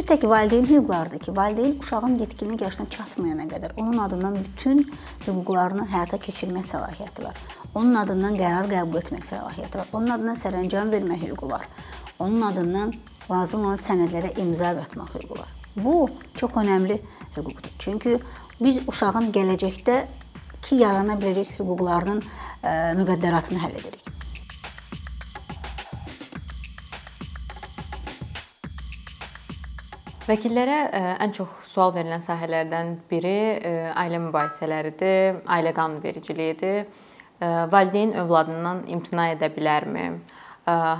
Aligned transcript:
Bir 0.00 0.06
tək 0.08 0.22
valideyn 0.28 0.64
hüquqlarıdır 0.64 1.18
ki, 1.18 1.32
valideyn 1.36 1.74
uşağın 1.80 2.14
yetkinlik 2.18 2.62
yaşına 2.64 2.86
çatmayana 2.90 3.44
qədər 3.50 3.74
onun 3.76 3.98
adından 4.00 4.36
bütün 4.44 4.78
hüquqlarını 5.26 5.82
həyata 5.92 6.16
keçirmək 6.16 6.70
səlahiyyəti 6.70 7.24
var. 7.24 7.42
Onun 7.74 7.98
adından 8.00 8.38
qərar 8.38 8.70
qəbul 8.70 8.96
etmək 9.02 9.26
səlahiyyəti 9.28 9.78
var. 9.78 9.90
Onun 9.92 10.14
adından 10.14 10.38
sərəncam 10.40 10.92
vermək 10.94 11.26
hüququ 11.26 11.50
var. 11.50 11.66
Onun 12.18 12.40
adından 12.48 12.94
lazım 13.30 13.66
olan 13.66 13.82
sənədlərə 13.84 14.30
imza 14.40 14.70
atmaq 14.86 15.10
hüququ 15.18 15.36
var. 15.42 15.50
Bu 15.76 16.08
çox 16.34 16.56
önəmli 16.62 16.96
hüquqdur. 17.36 17.74
Çünki 17.78 18.16
biz 18.60 18.80
uşağın 18.88 19.28
gələcəkdə 19.36 19.98
ki 20.62 20.80
yarana 20.80 21.18
biləcək 21.20 21.52
hüquqlarının 21.58 22.24
müqəddəratını 23.02 23.60
həll 23.66 23.76
edirik. 23.82 24.19
Vəkillərə 30.30 30.74
ən 31.24 31.32
çox 31.34 31.64
sual 31.66 31.90
verilən 31.90 32.22
sahələrdən 32.22 32.90
biri 33.10 33.38
ailə 33.98 34.20
mübahisələridir, 34.22 35.40
ailə 35.50 35.72
qanunvericiliyidir. 35.74 36.84
Valideyn 37.72 38.12
övladından 38.20 38.84
imtina 38.94 39.24
edə 39.32 39.48
bilərmi? 39.56 40.04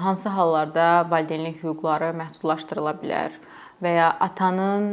Hansı 0.03 0.33
hallarda 0.35 0.89
valideynlik 1.13 1.61
hüquqları 1.63 2.11
məhdudlaşdırıla 2.19 2.97
bilər? 3.05 3.37
Və 3.85 3.93
ya 4.01 4.09
atanın, 4.27 4.89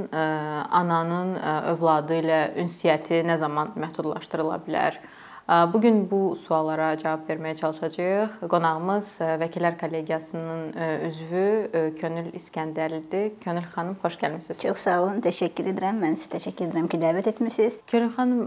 ananın 0.82 1.34
övladı 1.74 2.22
ilə 2.22 2.41
ünsiyyəti 2.62 3.24
nə 3.26 3.40
zaman 3.41 3.74
məhdudlaşdırıla 3.74 4.60
bilər? 4.68 5.02
Bu 5.47 5.81
gün 5.81 6.01
bu 6.11 6.35
suallara 6.35 6.97
cavab 6.99 7.29
verməyə 7.29 7.55
çalışacağıq. 7.55 8.33
Qonağımız 8.51 9.11
Vəkillər 9.39 9.77
Kollegiyasının 9.79 10.73
üzvü 11.07 11.93
Könül 12.01 12.33
İskəndərlidir. 12.35 13.29
Könül 13.39 13.63
xanım, 13.71 13.95
xoş 14.01 14.17
gəlmisiniz. 14.20 14.65
Çox 14.67 14.84
sağ 14.84 14.98
olun, 15.05 15.21
təşəkkür 15.23 15.70
edirəm. 15.71 16.01
Mən 16.04 16.20
sizə 16.20 16.34
təşəkkür 16.35 16.67
edirəm 16.67 16.89
ki, 16.91 16.99
dəvət 16.99 17.29
etmisiniz. 17.31 17.79
Könül 17.87 18.12
xanım, 18.17 18.43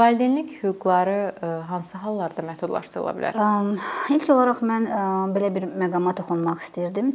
valideynlik 0.00 0.54
hüquqları 0.62 1.18
hansı 1.68 2.00
hallarda 2.00 2.46
məhdudlaşdırıla 2.48 3.12
bilər? 3.20 3.36
İlk 4.16 4.32
olaraq 4.32 4.64
mən 4.64 4.88
belə 5.36 5.52
bir 5.52 5.68
məqama 5.68 6.16
toxunmaq 6.16 6.64
istirdim 6.64 7.12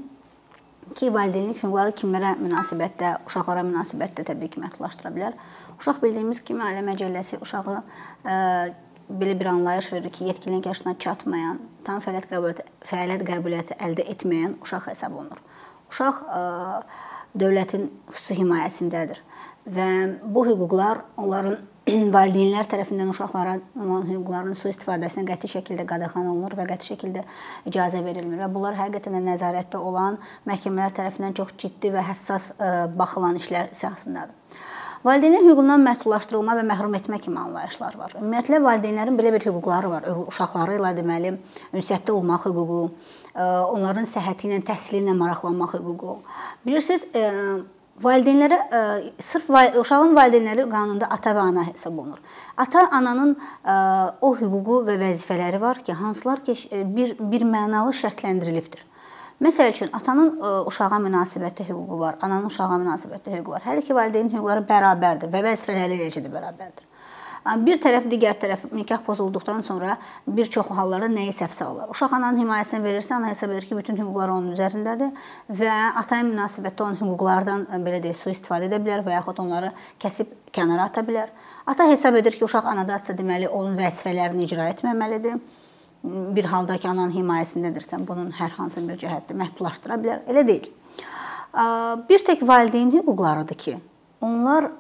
ki, 0.94 1.10
valideynlik 1.10 1.58
hüquqları 1.64 1.98
kimlərə 1.98 2.38
münasibətdə, 2.38 3.18
uşaqlara 3.26 3.66
münasibətdə 3.66 4.30
təbii 4.30 4.54
ki, 4.54 4.62
məhdudlaşdıra 4.62 5.10
bilər. 5.18 5.34
Uşaq 5.80 6.04
bildiyimiz 6.06 6.46
kimi 6.46 6.62
Ailə 6.62 6.86
Məcəlləsi 6.86 7.42
uşağı 7.42 7.82
belə 9.20 9.38
bir 9.40 9.52
anlayış 9.54 9.92
verir 9.94 10.10
ki, 10.10 10.28
yetkinlik 10.32 10.66
yaşına 10.66 10.96
çatmayan, 11.00 11.60
tam 11.86 12.02
fəaliyyət 12.04 12.30
qəbul 12.32 12.62
fəaliyyət 12.90 13.26
qəbuliyyəti 13.28 13.78
əldə 13.88 14.08
etməyən 14.16 14.58
uşaq 14.66 14.90
hesab 14.92 15.18
olunur. 15.18 15.42
Uşaq 15.92 16.24
ə, 16.26 16.42
dövlətin 17.40 17.90
xüsusi 18.12 18.40
himayəsindədir 18.42 19.22
və 19.76 19.90
bu 20.24 20.46
hüquqlar 20.50 21.04
onların 21.18 21.62
valideynlər 22.16 22.68
tərəfindən 22.72 23.10
uşaqlara 23.12 23.58
olan 23.76 24.06
hüquqlarının 24.08 24.58
sui-istifadəsinə 24.60 25.26
qəti 25.28 25.50
şəkildə 25.52 25.86
qadağan 25.88 26.30
olunur 26.32 26.56
və 26.60 26.68
qəti 26.70 26.94
şəkildə 26.94 27.26
icazə 27.70 28.04
verilmir 28.06 28.40
və 28.44 28.52
bunlar 28.54 28.78
həqiqətən 28.80 29.18
də 29.18 29.24
nəzarətdə 29.32 29.82
olan 29.92 30.20
məhkəmələr 30.48 30.96
tərəfindən 31.00 31.36
çox 31.40 31.58
ciddi 31.66 31.92
və 31.96 32.06
həssas 32.08 32.54
baxılan 32.96 33.40
işlər 33.42 33.74
siyahısındadır. 33.76 34.40
Valideynlər 35.04 35.44
hüququndan 35.44 35.82
məhdudlaşdırılma 35.84 36.54
və 36.56 36.64
məhrum 36.64 36.94
etmə 36.96 37.18
kimi 37.20 37.36
anlayışlar 37.42 37.98
var. 38.00 38.14
Ümumiyyətlə 38.22 38.62
valideynlərin 38.64 39.18
belə 39.20 39.34
bir 39.36 39.44
hüquqları 39.44 39.90
var. 39.92 40.06
Uşaqları 40.32 40.78
ilə 40.78 40.92
deməli 40.96 41.34
ünsiyyətdə 41.76 42.16
olmaq 42.16 42.46
hüququ, 42.48 42.78
onların 43.36 44.08
səhhəti 44.08 44.48
ilə, 44.48 44.62
təhsili 44.64 45.02
ilə 45.04 45.16
maraqlanmaq 45.20 45.76
hüququ. 45.76 46.16
Bilirsiniz, 46.64 47.04
valideynlərə 48.08 48.62
sırf 49.20 49.52
uşağın 49.82 50.16
valideynləri 50.16 50.70
qanunda 50.72 51.12
ata 51.12 51.36
və 51.36 51.50
ana 51.52 51.68
hesab 51.68 52.00
olunur. 52.00 52.24
Ata-ananın 52.64 53.36
o 54.24 54.34
hüququ 54.40 54.80
və 54.88 54.96
vəzifələri 55.04 55.60
var 55.68 55.84
ki, 55.84 56.00
hansılar 56.00 56.48
ki 56.48 56.56
bir 56.96 57.18
bir 57.20 57.44
mənalı 57.44 57.92
şərtləndirilibdir. 58.06 58.88
Məsəl 59.44 59.72
üçün 59.74 59.90
atanın 59.92 60.30
e, 60.40 60.50
uşağa 60.70 61.02
münasibətdə 61.04 61.66
hüququ 61.68 62.00
var, 62.00 62.16
ananın 62.24 62.48
uşağa 62.48 62.78
münasibətdə 62.80 63.34
hüququ 63.34 63.52
var. 63.52 63.64
Hər 63.66 63.82
iki 63.82 63.96
valideynin 63.96 64.32
hüquqları 64.32 64.64
bərabərdir 64.70 65.32
və 65.34 65.42
vəzifələri 65.50 65.98
eləcə 66.00 66.24
də 66.24 66.32
bərabərdir. 66.32 66.86
Bir 67.66 67.82
tərəf 67.84 68.06
digər 68.08 68.38
tərəf 68.40 68.62
nikah 68.72 69.02
pozulduqdan 69.04 69.60
sonra 69.66 69.98
bir 70.28 70.48
çox 70.48 70.70
hallarda 70.78 71.10
nəyi 71.12 71.34
səhvsə 71.36 71.66
alır. 71.66 71.90
Uşaq 71.92 72.14
ananın 72.16 72.40
himayəsinə 72.40 72.80
verirsə, 72.86 73.18
ana 73.18 73.34
hesab 73.34 73.52
edir 73.52 73.68
ki, 73.68 73.76
bütün 73.76 74.00
hüquqlar 74.00 74.32
onun 74.32 74.54
üzərindədir 74.54 75.12
və 75.60 75.74
ataya 76.00 76.24
münasibətdə 76.30 76.86
olan 76.86 76.96
hüquqlardan 77.02 77.66
e, 77.68 77.82
belə 77.84 78.00
deyək, 78.06 78.16
sui-istifadə 78.22 78.72
edə 78.72 78.80
bilər 78.86 79.04
və 79.04 79.18
yaxud 79.18 79.44
onları 79.44 79.74
kəsib 80.00 80.32
kənara 80.56 80.88
ata 80.88 81.04
bilər. 81.04 81.36
Ata 81.68 81.90
hesab 81.92 82.16
edir 82.22 82.40
ki, 82.40 82.46
uşaq 82.48 82.72
anadadsa, 82.78 83.18
deməli 83.20 83.52
onun 83.52 83.76
vəzifələrini 83.82 84.48
icra 84.48 84.70
etməməlidir 84.72 85.42
bir 86.04 86.46
halda 86.52 86.78
ki, 86.78 86.90
ananın 86.90 87.14
himayəsindədirsən, 87.16 88.08
bunun 88.08 88.32
hər 88.36 88.56
hansı 88.58 88.84
bir 88.88 89.00
cəhətdə 89.00 89.36
məhdudlaşdıra 89.40 90.00
bilər. 90.04 90.24
Elə 90.28 90.44
deyil. 90.48 90.70
Bir 92.10 92.26
tək 92.28 92.42
valideyn 92.48 92.92
hüquqlarıdır 92.92 93.60
ki, 93.66 93.78
onlar 94.22 94.72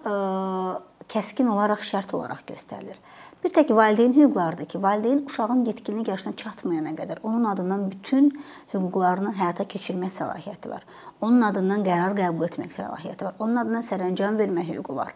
kəskin 1.13 1.47
olaraq 1.53 1.84
şərt 1.85 2.16
olaraq 2.16 2.44
göstərilir. 2.47 2.97
Bir 3.44 3.51
tək 3.51 3.72
valideyn 3.75 4.13
hüquqlarıdır 4.16 4.66
ki, 4.72 4.81
valideyn 4.84 5.25
uşağın 5.28 5.66
yetkinlik 5.67 6.07
yaşına 6.07 6.35
çatmayana 6.39 6.94
qədər 6.95 7.19
onun 7.23 7.44
adından 7.51 7.85
bütün 7.91 8.29
hüquqlarını 8.73 9.34
həyata 9.35 9.67
keçirmək 9.67 10.16
səlahiyyəti 10.16 10.72
var. 10.72 10.84
Onun 11.22 11.41
adından 11.50 11.84
qərar 11.84 12.16
qəbul 12.19 12.47
etmək 12.47 12.72
səlahiyyəti 12.75 13.28
var. 13.28 13.35
Onun 13.40 13.59
adından 13.63 13.84
sərəncam 13.84 14.40
vermək 14.40 14.72
hüququ 14.73 14.95
var. 14.95 15.11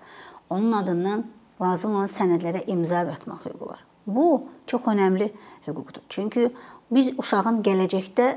Onun 0.49 0.71
adından 0.71 1.23
lazım 1.61 1.95
olan 1.95 2.11
sənədlərə 2.11 2.65
imza 2.67 3.03
atmaq 3.15 3.47
hüququ 3.47 3.71
var. 3.71 3.83
Bu 4.07 4.47
çox 4.67 4.81
önəmli 4.81 5.31
hüquqdur. 5.67 6.01
Çünki 6.09 6.49
biz 6.91 7.11
uşağın 7.19 7.61
gələcəkdə 7.63 8.27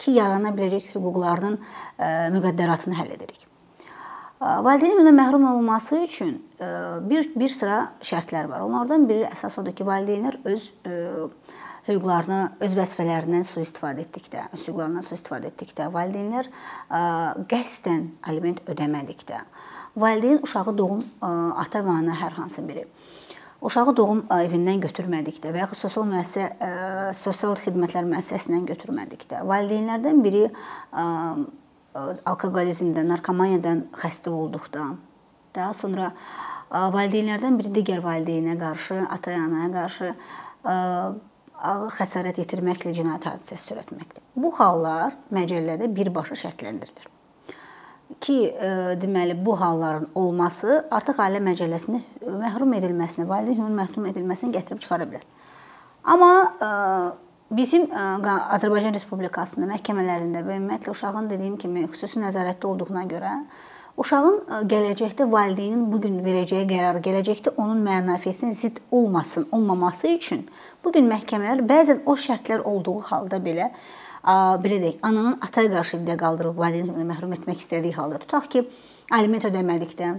ki 0.00 0.14
yarana 0.16 0.52
biləcək 0.56 0.92
hüquqlarının 0.94 1.58
e, 1.58 2.06
müqəddəratını 2.34 2.96
həll 2.96 3.10
edirik. 3.16 3.44
E, 3.44 4.46
Valideyn 4.66 4.94
hüququndan 4.94 5.18
məhrum 5.18 5.48
olması 5.52 5.98
üçün 6.06 6.38
e, 6.60 6.68
bir 7.10 7.28
bir 7.36 7.52
sıra 7.52 7.82
şərtlər 8.00 8.48
var. 8.50 8.64
Onlardan 8.64 9.04
biri 9.08 9.26
əsas 9.28 9.58
odur 9.60 9.76
ki, 9.76 9.86
valideynlər 9.86 10.40
öz 10.48 10.70
hüquqlarını, 11.88 12.40
öz 12.62 12.78
vəzifələrindən 12.78 13.44
sui-istifadə 13.46 14.06
etdikdə, 14.06 14.46
öz 14.54 14.64
hüquqlarından 14.64 15.04
sui-istifadə 15.06 15.50
etdikdə, 15.50 15.88
valideynlər 15.92 16.48
qəsdən 17.50 18.04
aliment 18.30 18.62
ödəmədikdə, 18.70 19.40
valideyn 19.98 20.38
uşağı 20.46 20.76
doğum 20.78 21.02
ata 21.20 21.82
və 21.82 21.98
ana 22.00 22.14
hər 22.22 22.38
hansı 22.38 22.62
biri 22.68 22.86
uşağı 23.62 23.94
doğum 23.96 24.22
evindən 24.34 24.80
götürmədikdə 24.82 25.52
və 25.54 25.62
yaxud 25.62 25.80
sosial 25.84 26.06
müəssisə 26.10 26.48
sosial 27.14 27.54
xidmətlər 27.60 28.08
müəssisəsindən 28.10 28.66
götürmədikdə, 28.72 29.42
valideynlərdən 29.46 30.22
biri 30.24 30.44
alkoqolizmdən, 32.32 33.06
narkomaniyadan 33.12 33.84
xəstə 34.02 34.32
olduqda, 34.34 34.88
daha 35.54 35.76
sonra 35.78 36.10
valideynlərdən 36.72 37.60
biri 37.60 37.74
digər 37.78 38.02
valideynə 38.04 38.58
qarşı, 38.58 39.02
ata-anaya 39.14 39.70
qarşı 39.76 40.12
ağır 41.62 41.96
xəsarət 42.00 42.42
yetirməklə 42.42 42.96
cinayət 42.96 43.30
hadisəsi 43.30 43.70
törətməkdir. 43.70 44.24
Bu 44.34 44.50
hallar 44.58 45.14
məcəllədə 45.30 45.92
birbaşa 45.94 46.38
şərtləndirilir 46.46 47.11
ki, 48.22 48.38
e, 48.46 48.70
deməli 49.02 49.34
bu 49.46 49.56
halların 49.60 50.08
olması 50.14 50.86
artıq 50.90 51.18
ailə 51.24 51.42
məcəlləsində 51.42 52.30
məhrum 52.42 52.74
edilməsini, 52.78 53.26
valideyn 53.28 53.58
hüququnun 53.58 53.78
məhrum 53.80 54.08
edilməsini 54.12 54.54
gətirib 54.54 54.82
çıxara 54.84 55.08
bilər. 55.10 55.26
Amma 56.14 56.32
e, 56.68 56.70
bizim 57.56 57.88
e, 57.90 58.06
Azərbaycan 58.56 58.94
Respublikasında 58.94 59.68
məhkəmələrində 59.74 60.44
və 60.46 60.58
ümumiyyətlə 60.60 60.94
uşağın 60.94 61.30
dediyim 61.34 61.58
kimi 61.62 61.86
xüsusi 61.90 62.22
nəzarətdə 62.22 62.70
olduğuna 62.70 63.04
görə 63.10 63.36
uşağın 64.02 64.38
gələcəkdə 64.70 65.26
valideynin 65.32 65.88
bu 65.92 66.00
gün 66.06 66.22
verəcəyi 66.24 66.68
qərar 66.70 67.02
gələcəkdə 67.04 67.56
onun 67.60 67.82
mənafiəsinə 67.84 68.54
zidd 68.56 68.78
olmasın, 68.90 69.48
olmaması 69.52 70.14
üçün 70.14 70.46
bu 70.84 70.92
gün 70.94 71.10
məhkəmələr 71.10 71.66
bəzən 71.68 72.06
o 72.06 72.16
şərtlər 72.16 72.64
olduğu 72.70 72.98
halda 73.10 73.42
belə 73.42 73.68
belə 74.24 74.80
deyək, 74.82 74.98
ananın 75.02 75.38
ataya 75.42 75.70
qarşı 75.72 76.02
iddia 76.02 76.16
qaldırıb 76.16 76.58
valideyn 76.58 77.08
məhrum 77.08 77.32
etmək 77.34 77.64
istədiyi 77.64 77.94
halda 77.96 78.20
tutaq 78.22 78.46
ki, 78.52 78.66
aliment 79.10 79.44
ödəmədikdə 79.48 80.12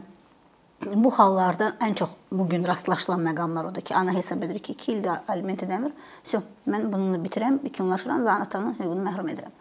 bu 0.83 1.11
hallarda 1.15 1.73
ən 1.81 1.95
çox 1.95 2.09
bu 2.31 2.47
gün 2.49 2.65
rastlaşılan 2.67 3.21
məqamlar 3.23 3.69
odur 3.71 3.81
ki, 3.81 3.95
ana 3.95 4.13
hesab 4.13 4.43
edir 4.43 4.59
ki, 4.59 4.73
2 4.73 4.91
ildə 4.93 5.15
aliment 5.27 5.63
ödəmir. 5.63 5.93
Vəsə, 6.25 6.41
mən 6.67 6.89
bununla 6.91 7.21
bitirəm, 7.23 7.61
yekunlaşıram 7.63 8.25
və 8.27 8.39
atanın 8.47 8.75
hüququnu 8.79 9.05
məhrum 9.07 9.31
edirəm. 9.31 9.55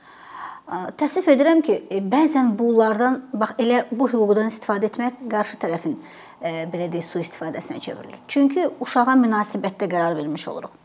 Təəssüf 0.99 1.27
edirəm 1.29 1.61
ki, 1.67 1.79
e, 1.91 1.99
bəzən 2.01 2.55
bunlardan 2.59 3.19
bax 3.35 3.57
elə 3.63 3.83
bu 3.91 4.07
hüquqdan 4.09 4.49
istifadə 4.49 4.89
etmək 4.89 5.25
qarşı 5.31 5.59
tərəfin 5.63 5.99
e, 6.41 6.53
belə 6.73 6.87
deyək, 6.93 7.09
sui-istifadəsinə 7.11 7.81
çevrilir. 7.83 8.23
Çünki 8.29 8.69
uşağa 8.81 9.19
münasibətdə 9.25 9.91
qərar 9.91 10.17
vermiş 10.17 10.49
oluruq. 10.49 10.82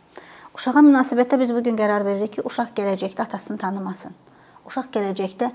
Uşağa 0.57 0.81
münasibətdə 0.81 1.37
biz 1.37 1.51
bu 1.53 1.61
gün 1.61 1.75
qərar 1.77 2.01
veririk 2.01 2.31
ki, 2.37 2.43
uşaq 2.49 2.71
gələcəkdə 2.79 3.27
atasını 3.27 3.59
tanımasın. 3.61 4.15
Uşaq 4.65 4.87
gələcəkdə 4.95 5.51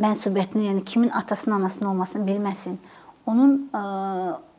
mənsubiyyətini, 0.00 0.70
yəni 0.70 0.84
kimin 0.88 1.10
atasının, 1.18 1.58
anasının 1.58 1.90
olmasını 1.90 2.24
bilməsin. 2.24 2.78
Onun 3.28 3.52
ə, 3.76 3.82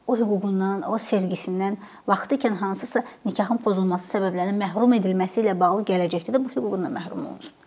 o 0.06 0.18
hüququndan, 0.20 0.84
o 0.86 1.00
sevgisindən 1.02 1.80
vaxtı 2.08 2.38
ikən 2.38 2.60
hansısa 2.62 3.02
nikahın 3.26 3.58
pozulması 3.66 4.14
səbəblərindən 4.14 4.62
məhrum 4.62 4.94
edilməsi 5.00 5.42
ilə 5.42 5.58
bağlı 5.58 5.88
gələcəkdə 5.90 6.38
də 6.38 6.44
bu 6.44 6.54
hüququndan 6.54 6.94
məhrum 6.94 7.26
olunsun. 7.26 7.58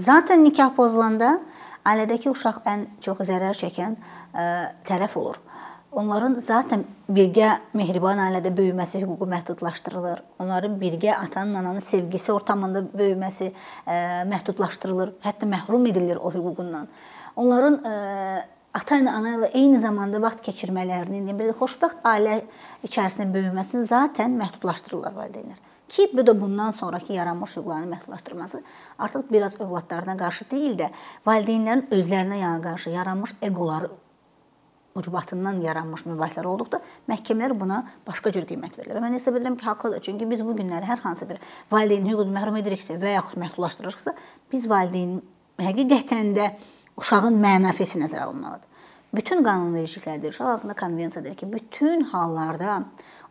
Zaten 0.00 0.40
nikah 0.46 0.72
pozulanda 0.80 1.34
ailədəki 1.84 2.32
uşaq 2.32 2.62
ən 2.72 2.88
çox 3.04 3.20
zərər 3.28 3.52
çəkən 3.58 4.00
ə, 4.32 4.48
tərəf 4.88 5.20
olur. 5.20 5.36
Onların 5.92 6.34
zaten 6.44 6.82
birgə 7.08 7.54
mehriban 7.72 8.18
ailədə 8.20 8.50
böyüməsi 8.52 9.00
hüququ 9.00 9.26
məhdudlaşdırılır. 9.30 10.20
Onların 10.38 10.74
birgə 10.80 11.14
atanın, 11.14 11.54
ananın 11.62 11.80
sevgisi 11.80 12.32
ortamında 12.32 12.82
böyüməsi 12.92 13.48
ə, 13.48 13.94
məhdudlaşdırılır, 14.28 15.14
hətta 15.24 15.48
məhrum 15.48 15.86
edilir 15.88 16.20
o 16.20 16.32
hüququndan. 16.34 16.90
Onların 17.40 17.78
ə, 17.80 17.94
ata 18.76 18.98
ilə 19.00 19.14
ana 19.16 19.32
ilə 19.38 19.48
eyni 19.56 19.80
zamanda 19.80 20.20
vaxt 20.20 20.44
keçirmələrinin, 20.44 21.30
yəni 21.30 21.38
belə 21.38 21.54
xoşbəxt 21.56 22.04
ailə 22.10 22.42
içərisində 22.84 23.32
böyüməsini 23.38 23.88
zaten 23.88 24.36
məhdudlaşdırırlar 24.42 25.16
valideynlər. 25.16 25.62
Ki 25.88 26.10
bu 26.12 26.26
da 26.26 26.34
bundan 26.36 26.76
sonrakı 26.76 27.14
yaranmış 27.16 27.56
hüquqların 27.56 27.88
məhdudlaşdırılması 27.94 28.60
artıq 28.98 29.32
biraz 29.32 29.56
övladlarına 29.60 30.16
qarşı 30.20 30.50
deyil 30.50 30.76
də 30.82 30.90
valideynlərin 31.26 31.88
özlərinə 31.96 32.60
qarşı 32.62 32.92
yaranmış 32.92 33.34
eqoları 33.42 33.88
ucbatından 34.98 35.60
yaranmış 35.64 36.04
mübahisələr 36.08 36.48
olduqda 36.50 36.80
məhkəmələr 37.10 37.54
buna 37.58 37.82
başqa 38.06 38.32
cür 38.34 38.46
qiymət 38.48 38.78
verirlər. 38.80 39.00
Mən 39.04 39.16
hesab 39.18 39.38
edirəm 39.38 39.58
ki, 39.58 39.66
haqlıdır. 39.66 40.02
Çünki 40.06 40.28
biz 40.30 40.44
bu 40.46 40.56
günləri 40.58 40.88
hər 40.88 41.02
hansı 41.04 41.28
bir 41.30 41.38
valideyn 41.72 42.08
hüququnu 42.10 42.34
məhrum 42.34 42.58
ediriksə 42.60 42.98
və 43.02 43.14
yaxud 43.16 43.40
məhdudlaşdırırıqsa, 43.42 44.14
biz 44.52 44.68
valideyn 44.70 45.20
həqiqətən 45.62 46.34
də 46.36 46.50
uşağın 46.98 47.38
mənafesi 47.42 48.02
nəzərə 48.02 48.26
alınmalıdır. 48.26 48.68
Bütün 49.14 49.40
qanunvericiliklərdə, 49.46 50.28
uşaq 50.34 50.52
haqqında 50.52 50.74
konvensiya 50.76 51.24
deyir 51.24 51.36
ki, 51.40 51.48
bütün 51.52 52.04
hallarda 52.10 52.82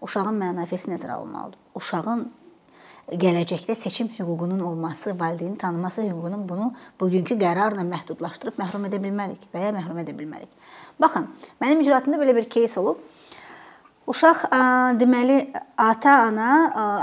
uşağın 0.02 0.40
mənafesi 0.42 0.90
nəzərə 0.90 1.20
alınmalıdır. 1.20 1.60
Uşağın 1.78 2.24
gələcəkdə 3.08 3.76
seçim 3.76 4.10
hüququnun 4.18 4.60
olması, 4.60 5.20
valideyni 5.20 5.58
tanıması 5.58 6.04
hüququnun 6.04 6.50
bunu 6.50 6.74
bugünkü 7.00 7.38
qərarla 7.40 7.86
məhdudlaşdırıb 7.88 8.58
məhrum 8.60 8.88
edə 8.90 9.00
bilmərik 9.04 9.46
və 9.54 9.68
ya 9.68 9.76
məhrum 9.76 10.02
edə 10.04 10.16
bilmərik. 10.18 10.50
Baxın, 11.01 11.29
mənim 11.61 11.81
icraatımda 11.83 12.19
belə 12.21 12.37
bir 12.37 12.49
кейs 12.53 12.79
olub. 12.79 13.01
Uşaq 14.07 14.45
deməli 14.99 15.37
ata-ana 15.79 16.51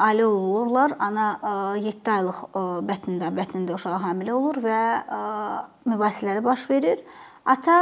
ailə 0.05 0.25
olurlar. 0.27 0.97
Ana 0.99 1.27
7 1.79 2.11
aylıq 2.15 2.41
bətnində, 2.89 3.31
bətnində 3.35 3.77
uşağa 3.77 4.01
hamilə 4.03 4.35
olur 4.35 4.59
və 4.65 4.81
mübahisələri 5.87 6.43
baş 6.43 6.69
verir. 6.69 6.99
Ata 7.45 7.77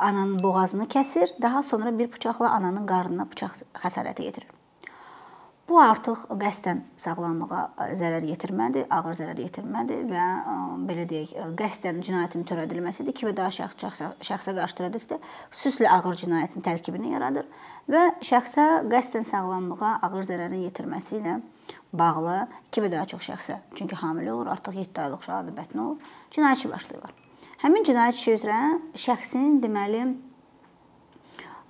ananın 0.00 0.36
boğazını 0.42 0.84
kəsir, 0.92 1.32
daha 1.42 1.62
sonra 1.62 1.98
bir 1.98 2.12
bıçaqla 2.12 2.50
ananın 2.50 2.86
qarnına 2.86 3.24
bıçaq 3.30 3.64
xəsarəti 3.80 4.22
yetirir. 4.28 4.52
Bu 5.69 5.77
artıq 5.77 6.23
qəsdən 6.41 6.79
sağlamlığa 6.97 7.89
zərər 7.97 8.23
yetirmədir, 8.25 8.87
ağır 8.89 9.13
zərər 9.19 9.37
yetirmədir 9.43 10.07
və 10.09 10.23
belə 10.89 11.03
deyək, 11.11 11.35
qəsdən 11.59 11.99
cinayətin 12.07 12.45
törədilməsidir 12.49 13.13
ki, 13.13 13.27
və 13.27 13.35
daha 13.37 13.51
şəxs 13.53 14.01
şəxsə 14.25 14.55
qarşı 14.57 14.79
törədildikdə 14.79 15.19
xüsusilə 15.53 15.91
ağır 15.93 16.17
cinayətin 16.23 16.65
tərkibini 16.65 17.13
yaradır 17.13 17.45
və 17.93 18.01
şəxsə 18.31 18.65
qəsdən 18.89 19.29
sağlamlığa 19.29 19.91
ağır 20.09 20.25
zərərin 20.31 20.63
yetirməsi 20.65 21.19
ilə 21.19 21.37
bağlı 21.93 22.39
2 22.71 22.85
və 22.85 22.91
daha 22.95 23.05
çox 23.13 23.29
şəxsə, 23.29 23.59
çünki 23.77 23.99
hamilə 24.01 24.33
olur, 24.33 24.49
artıq 24.55 24.73
7 24.81 25.03
aylıq 25.05 25.21
uşaq 25.21 25.53
bətni 25.53 25.85
olur, 25.85 26.09
cinayət 26.33 26.63
işi 26.63 26.73
başlayırlar. 26.73 27.13
Həmin 27.61 27.85
cinayət 27.85 28.17
işi 28.17 28.35
üzrə 28.39 28.59
şəxsin 29.05 29.61
deməli 29.61 30.07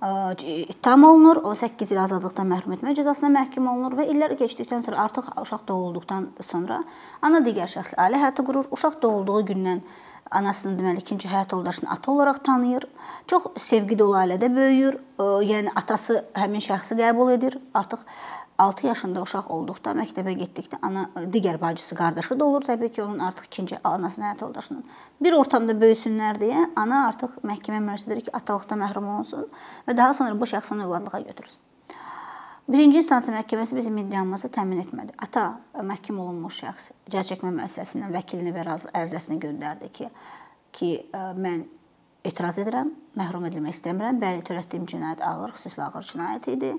ittiham 0.02 1.04
olunur, 1.04 1.36
18 1.44 1.92
il 1.92 1.98
azadlıqdan 2.00 2.48
məhrum 2.48 2.72
etmə 2.76 2.94
cəzasına 2.96 3.28
məhkum 3.34 3.66
olunur 3.68 3.98
və 3.98 4.06
illər 4.08 4.32
keçdikdən 4.40 4.84
sonra 4.86 5.02
artıq 5.04 5.28
uşaq 5.42 5.66
doğulduqdan 5.68 6.30
sonra 6.40 6.82
ana 7.22 7.42
digər 7.44 7.68
şəxslə 7.68 7.98
ailə 8.06 8.22
həyatı 8.22 8.44
qurur. 8.46 8.70
Uşaq 8.72 8.96
doğulduğu 9.02 9.42
gündən 9.52 9.82
anasını 10.30 10.78
deməli 10.78 11.04
ikinci 11.04 11.28
həyat 11.28 11.52
yoldaşını 11.52 11.90
ata 11.90 12.12
olaraq 12.12 12.40
tanıyır. 12.44 12.86
Çox 13.26 13.50
sevgi 13.58 13.98
dolu 13.98 14.16
ailədə 14.22 14.48
böyüyür. 14.56 14.96
Yəni 15.20 15.74
atası 15.76 16.22
həmin 16.32 16.64
şəxsi 16.64 16.96
qəbul 16.96 17.34
edir. 17.34 17.58
Artıq 17.74 18.06
6 18.60 18.86
yaşında 18.86 19.22
uşaq 19.24 19.46
olduqda 19.54 19.94
məktəbə 19.96 20.34
getdikdə 20.36 20.78
ana 20.84 21.06
digər 21.32 21.56
bacısı, 21.60 21.96
qardaşı 21.96 22.36
da 22.40 22.44
olur 22.44 22.66
təbii 22.66 22.92
ki, 22.92 23.02
onun 23.02 23.22
artıq 23.24 23.46
ikinci 23.48 23.78
anasının 23.84 24.26
həyat 24.26 24.44
yoldaşının. 24.44 24.84
Bir 25.24 25.36
ortamda 25.38 25.72
böyüsünlər 25.80 26.36
deyə 26.42 26.66
ana 26.76 27.06
artıq 27.08 27.40
məhkəmə 27.40 27.80
müraciət 27.86 28.28
ki, 28.28 28.34
atalıqdan 28.36 28.82
məhrum 28.84 29.08
olunsun 29.14 29.48
və 29.88 29.96
daha 29.96 30.12
sonra 30.14 30.36
bu 30.40 30.48
şəxs 30.52 30.74
onu 30.74 30.86
övladlığa 30.86 31.20
götürsün. 31.30 31.58
Birinci 32.70 33.00
instansiya 33.00 33.40
məhkəməsi 33.40 33.76
bizim 33.80 33.96
iddiamızı 34.04 34.52
təmin 34.54 34.84
etmədi. 34.84 35.16
Ata 35.18 35.56
məhkum 35.74 36.20
olunmuş 36.22 36.60
şəxs 36.62 36.92
cəza 37.10 37.32
çəkmə 37.32 37.50
müəssisəsindən 37.56 38.12
vəkilini 38.14 38.52
və 38.54 38.66
ərizəsini 38.92 39.40
göndərdi 39.42 39.88
ki, 39.96 40.10
ki 40.76 40.90
mən 41.40 41.64
etiraz 42.24 42.58
edirəm, 42.60 42.90
məhrum 43.16 43.46
edilmək 43.48 43.78
istəmirəm. 43.78 44.18
Bəli, 44.20 44.42
törətdiyim 44.46 44.86
cinayət 44.90 45.22
ağır, 45.24 45.54
xüsusilə 45.56 45.86
ağır 45.86 46.06
cinayət 46.10 46.48
idi. 46.52 46.70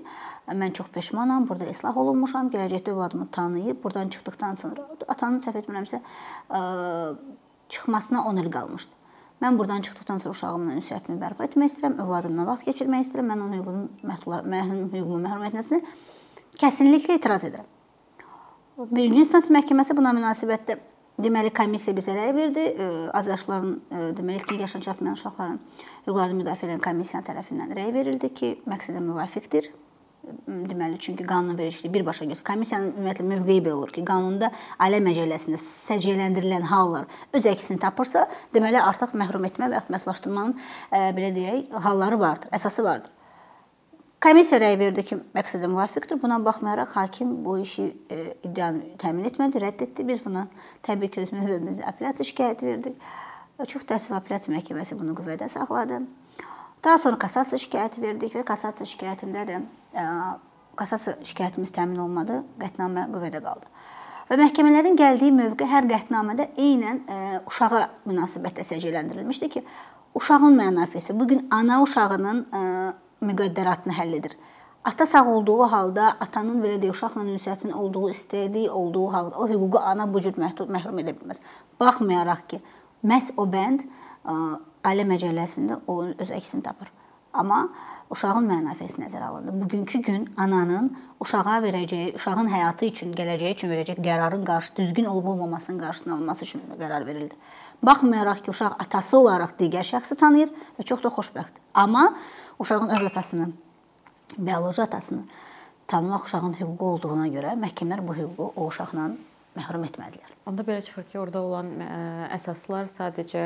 Mən 0.48 0.74
çox 0.78 0.90
peşmanam. 0.94 1.46
Burada 1.48 1.66
islah 1.70 1.96
olunmuşam. 1.98 2.50
Gələcəkdə 2.54 2.94
övladımı 2.94 3.28
tanıyıb 3.34 3.82
burdan 3.82 4.12
çıxdıqdan 4.14 4.58
sonra 4.62 4.86
atanın 5.08 5.42
səhv 5.42 5.58
etmirəmsə 5.62 6.02
çıxmasına 7.68 8.24
10 8.30 8.42
il 8.44 8.50
qalmışdı. 8.52 8.98
Mən 9.42 9.58
burdan 9.58 9.82
çıxdıqdan 9.82 10.22
sonra 10.22 10.36
uşağımla 10.36 10.78
ünsiyyətimi 10.78 11.18
bərpa 11.18 11.48
etmək 11.48 11.72
istəyirəm, 11.72 11.98
övladımla 12.04 12.46
vaxt 12.46 12.68
keçirmək 12.68 13.08
istəyirəm. 13.08 13.32
Mən 13.32 13.42
onun 13.42 13.58
hüququnu 13.58 14.42
mənim 14.54 14.84
hüququmu 14.92 15.18
məhrum 15.26 15.48
etməsinə 15.50 15.82
kəsinliklə 16.62 17.18
etiraz 17.18 17.48
edirəm. 17.48 17.66
Birinci 18.78 19.24
instansiya 19.24 19.58
məhkəməsi 19.58 19.96
buna 19.98 20.14
münasibətdə 20.14 20.78
Deməli 21.20 21.52
komissiya 21.52 21.92
bizə 21.96 22.14
rəy 22.16 22.32
verdi. 22.34 22.64
Az 23.12 23.28
yaşlıların, 23.28 23.74
deməli 24.16 24.40
ilkin 24.40 24.58
yaşına 24.64 24.82
çatmayan 24.88 25.18
uşaqların 25.18 25.60
hüquqlarını 26.06 26.40
müdafiə 26.40 26.70
edən 26.70 26.80
komissiya 26.82 27.20
tərəfindən 27.26 27.76
rəy 27.76 27.92
verildi 27.94 28.32
ki, 28.32 28.52
məqsədə 28.64 29.04
müvafiqdir. 29.04 29.68
Deməli, 30.48 30.98
çünki 31.02 31.26
qanunvericilik 31.26 31.92
birbaşa 31.94 32.24
götür. 32.30 32.44
Komissiyanın 32.46 32.92
ümumiyyətlə 32.94 33.24
mövqeyi 33.28 33.62
belə 33.64 33.74
olur 33.74 33.90
ki, 33.92 34.04
qanunda 34.06 34.52
ailə 34.78 35.00
məcəlləsində 35.02 35.58
səciyyələndirilən 35.62 36.68
hallar 36.70 37.08
öz 37.34 37.48
əksini 37.50 37.82
tapırsa, 37.82 38.28
deməli 38.54 38.78
artıq 38.80 39.16
məhrum 39.18 39.44
etmə 39.50 39.68
və 39.72 39.82
məhdudlaşdırmanın 39.90 40.54
belə 41.18 41.32
deyək, 41.34 41.74
halları 41.88 42.20
vardır, 42.22 42.54
əsası 42.54 42.86
vardır. 42.86 43.10
Komissiya 44.22 44.60
rəy 44.62 44.76
verdi 44.78 45.02
ki, 45.02 45.16
məqsədə 45.34 45.66
müvafiqdir. 45.66 46.20
Buna 46.22 46.36
baxmayaraq 46.44 46.92
hakim 46.94 47.32
bu 47.44 47.56
işi 47.58 47.88
e, 48.10 48.18
iddianı 48.46 48.92
təmin 49.02 49.26
etmədi, 49.26 49.58
rədd 49.64 49.82
etdi. 49.88 50.04
Biz 50.06 50.22
buna 50.22 50.44
təbii 50.86 51.10
ki, 51.10 51.24
öz 51.24 51.32
növbəmizdə 51.34 51.88
apellyasiya 51.90 52.28
şikayəti 52.28 52.68
verdik. 52.68 53.02
Çox 53.66 53.82
təəssüf 53.90 54.14
apellyasiya 54.14 54.54
məhkəməsi 54.54 55.00
bunu 55.00 55.16
qüvvədə 55.18 55.50
saxladı. 55.50 55.98
Daha 56.86 57.02
sonra 57.02 57.18
kassasiya 57.26 57.58
şikayəti 57.64 58.02
verdik 58.04 58.38
və 58.38 58.46
kassasiya 58.46 58.86
şikayətində 58.94 59.44
də 59.50 59.58
e, 59.58 60.08
kassasiya 60.78 61.18
şikayətimiz 61.26 61.74
təmin 61.74 61.98
olmadı, 62.06 62.44
qətnamə 62.62 63.10
qüvvədə 63.10 63.42
qaldı. 63.42 63.74
Və 64.30 64.38
məhkəmələrin 64.38 65.02
gəldiyi 65.02 65.34
mövqe 65.34 65.66
hər 65.66 65.90
qətnamədə 65.90 66.52
eynən 66.62 67.02
e, 67.10 67.22
uşağa 67.50 67.88
münasibətlə 68.06 68.70
səciyyələndirilmişdi 68.70 69.54
ki, 69.56 69.68
uşağın 70.14 70.62
mənafesi 70.62 71.18
bu 71.18 71.26
gün 71.28 71.48
ana 71.50 71.82
uşağının 71.82 72.46
müqəddəratını 73.22 73.96
həll 73.96 74.16
edir. 74.18 74.36
Ata 74.84 75.06
sağ 75.06 75.26
olduğu 75.30 75.62
halda 75.70 76.08
atanın 76.20 76.58
belə 76.62 76.80
deyə 76.82 76.90
uşaqla 76.90 77.22
ünsiyyətinin 77.22 77.72
olduğu, 77.72 78.10
istədiyi 78.10 78.70
olduğu 78.70 79.06
halda 79.12 79.38
o 79.38 79.48
hüququ 79.48 79.78
ana 79.78 80.08
bu 80.14 80.20
cür 80.20 80.34
məhdud 80.42 80.72
məhrum 80.74 80.98
edə 80.98 81.14
bilməz. 81.14 81.38
Baxmayaraq 81.80 82.42
ki, 82.48 82.58
məhz 83.06 83.30
o 83.36 83.46
bənd 83.46 83.86
ailə 84.82 85.06
məcəlləsində 85.06 85.78
onun 85.86 86.18
öz 86.18 86.34
əksini 86.34 86.66
tapır. 86.66 86.90
Amma 87.32 87.68
uşağın 88.12 88.44
mənafesi 88.44 89.00
nəzərə 89.00 89.30
alındı. 89.30 89.54
Bugünkü 89.62 89.98
gün 90.04 90.26
ananın 90.36 90.90
uşağa 91.20 91.60
verəcəyi, 91.64 92.14
uşağın 92.18 92.50
həyatı 92.52 92.90
üçün, 92.90 93.14
gələcəyi 93.16 93.54
üçün 93.56 93.70
verəcək 93.72 94.02
qərarın 94.04 94.44
qarşı 94.44 94.76
düzgün 94.76 95.08
olub-olmamasının 95.14 95.78
qarşısını 95.80 96.14
alması 96.14 96.44
üçün 96.44 96.66
qərar 96.80 97.06
verildi. 97.06 97.38
Baxmayaraq 97.82 98.42
ki, 98.44 98.50
uşaq 98.50 98.76
atası 98.84 99.18
olaraq 99.18 99.56
digər 99.58 99.86
şəxsi 99.94 100.18
tanıyır 100.18 100.52
və 100.78 100.84
çox 100.84 101.02
da 101.02 101.08
xoşbəxtdir. 101.08 101.62
Amma 101.74 102.14
uşağın 102.62 102.94
öz 102.94 103.02
atasını, 103.10 103.50
bioloji 104.38 104.82
atasını 104.82 105.22
tanımaq 105.86 106.24
uşağın 106.24 106.56
hüququ 106.60 106.84
olduğuna 106.94 107.28
görə 107.28 107.52
məhkəmələr 107.60 108.02
bu 108.06 108.16
hüququ 108.16 108.48
o 108.56 108.66
uşaqla 108.70 109.10
məhrum 109.58 109.82
etmədilər. 109.84 110.30
Onda 110.48 110.64
belə 110.64 110.80
çıxır 110.82 111.04
ki, 111.10 111.18
orada 111.20 111.42
olan 111.44 111.68
əsaslar 112.32 112.88
sadəcə 112.88 113.42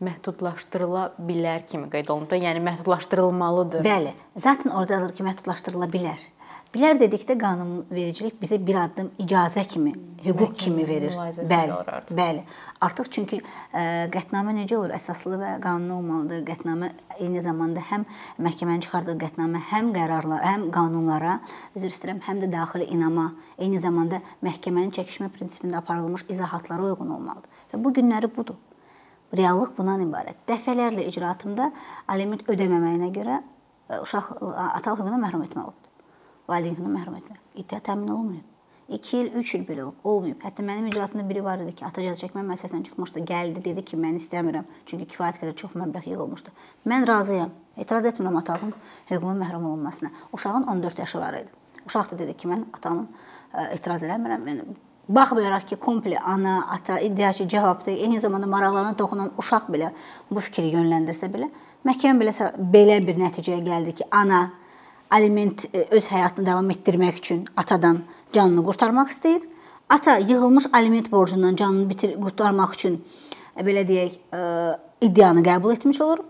məhdudlaşdırıla 0.00 1.06
bilər 1.28 1.66
kimi 1.68 1.90
qeyd 1.92 2.08
olunub 2.12 2.30
da, 2.30 2.38
yəni 2.40 2.62
məhdudlaşdırılmalıdır. 2.64 3.82
Bəli, 3.84 4.12
zaten 4.36 4.70
orada 4.70 4.96
yazılır 4.96 5.16
ki, 5.16 5.26
məhdudlaşdırıla 5.26 5.90
bilər. 5.92 6.22
Bilər 6.70 7.00
dedikdə 7.00 7.34
qanunvericilik 7.34 8.36
bizə 8.38 8.54
bir 8.62 8.76
addım 8.78 9.08
icazə 9.18 9.64
kimi, 9.66 9.90
hüquq 10.22 10.52
kimi 10.54 10.84
verir. 10.86 11.16
Bəli, 11.50 11.78
bəli. 12.14 12.44
Artıq 12.86 13.10
çünki 13.16 13.40
ə, 13.40 14.06
qətnamə 14.14 14.54
necə 14.54 14.76
olur? 14.78 14.94
Əsaslı 14.94 15.40
və 15.40 15.48
qanuni 15.64 15.96
olmalıdır. 15.96 16.44
Qətnamə 16.46 16.92
eyni 17.16 17.42
zamanda 17.42 17.82
həm 17.88 18.06
məhkəmənin 18.46 18.86
çıxardığı 18.86 19.16
qətnamə, 19.24 19.64
həm 19.72 19.90
qərarlara, 19.98 20.38
həm 20.46 20.68
qanunlara, 20.76 21.40
üzr 21.74 21.90
istəyirəm, 21.90 22.22
həm 22.28 22.44
də 22.44 22.52
daxili 22.54 22.86
inama, 22.94 23.32
eyni 23.58 23.82
zamanda 23.82 24.22
məhkəmənin 24.46 24.94
çəkişmə 24.94 25.32
prinsipində 25.34 25.82
aparılmış 25.82 26.28
izahatlara 26.30 26.86
uyğun 26.92 27.14
olmalıdır. 27.18 27.60
Və 27.74 27.82
bu 27.82 27.96
günləri 27.98 28.30
budur. 28.38 28.62
Reallıq 29.34 29.74
bundan 29.74 30.06
ibarət. 30.06 30.38
Dəfələrlə 30.46 31.10
icraatımda 31.10 31.72
aliment 32.06 32.46
ödəməməyinə 32.46 33.10
görə 33.18 33.42
uşaq 34.04 34.36
atalıq 34.38 35.00
hüququndan 35.00 35.26
məhrum 35.26 35.48
etmək 35.50 35.64
olub 35.66 35.89
valideynini 36.50 36.94
məhrum 36.98 37.18
etmə. 37.20 37.38
İddia 37.62 37.80
təmin 37.86 38.10
olunmayıb. 38.10 38.50
2 38.90 39.16
il, 39.16 39.30
3 39.38 39.54
il 39.54 39.64
belə 39.68 39.84
olub, 39.84 39.98
olmayıb. 40.04 40.40
Hətta 40.42 40.64
mənim 40.66 40.88
icraatımda 40.90 41.22
biri 41.28 41.44
var 41.44 41.60
idi 41.62 41.76
ki, 41.78 41.84
ata 41.86 42.02
cəza 42.02 42.26
çəkmə 42.26 42.42
müəssisəsindən 42.48 42.88
çıxmışdı, 42.88 43.22
gəldi, 43.28 43.62
dedi 43.64 43.84
ki, 43.86 43.98
mən 44.00 44.18
istəmirəm, 44.18 44.66
çünki 44.90 45.06
kifayət 45.12 45.38
qədər 45.38 45.54
çox 45.60 45.76
məbləğ 45.78 46.02
yığılmışdı. 46.10 46.54
Mən 46.90 47.06
razıyam. 47.06 47.54
Etiraz 47.78 48.08
etmirəm 48.10 48.38
atalığın 48.40 48.74
hüququnun 49.10 49.38
məhrum 49.44 49.66
olunmasına. 49.68 50.10
Uşağın 50.32 50.66
14 50.74 50.98
yaşı 50.98 51.18
var 51.18 51.38
idi. 51.38 51.52
Uşaq 51.86 52.10
da 52.10 52.18
dedi 52.18 52.34
ki, 52.34 52.50
mən 52.50 52.66
atamın 52.74 53.06
ə, 53.54 53.70
etiraz 53.76 54.02
eləmirəm. 54.02 54.42
Mən 54.48 54.62
baxmayaraq 55.08 55.68
ki, 55.70 55.76
komple 55.76 56.18
ana, 56.18 56.56
ata 56.74 56.98
iddiaçı 56.98 57.48
cavabdır. 57.48 57.92
Eyni 57.92 58.20
zamanda 58.20 58.46
maraqlarına 58.46 58.96
toxunan 58.96 59.30
uşaq 59.38 59.70
belə 59.70 59.92
bu 60.30 60.42
fikri 60.42 60.74
yönləndirsə 60.74 61.30
belə, 61.30 61.46
məhkəmə 61.86 62.26
belə 62.26 62.50
belə 62.74 62.98
bir 63.06 63.22
nəticəyə 63.22 63.62
gəldi 63.70 63.94
ki, 64.02 64.10
ana 64.10 64.48
aliment 65.10 65.64
e, 65.74 65.86
öz 65.90 66.06
həyatını 66.06 66.46
davam 66.46 66.70
etdirmək 66.70 67.18
üçün 67.18 67.44
atadan 67.56 68.02
canını 68.32 68.64
qurtarmaq 68.64 69.10
istəyir. 69.10 69.42
Ata 69.88 70.18
yığılmış 70.18 70.66
aliment 70.72 71.12
borcundan 71.12 71.56
canını 71.56 71.90
bitir 71.90 72.14
qurtarmaq 72.20 72.74
üçün 72.74 73.00
e, 73.56 73.62
belə 73.66 73.86
deyək, 73.88 74.18
e, 74.34 74.40
iddianı 75.06 75.42
qəbul 75.46 75.74
etmiş 75.74 76.00
olur. 76.00 76.22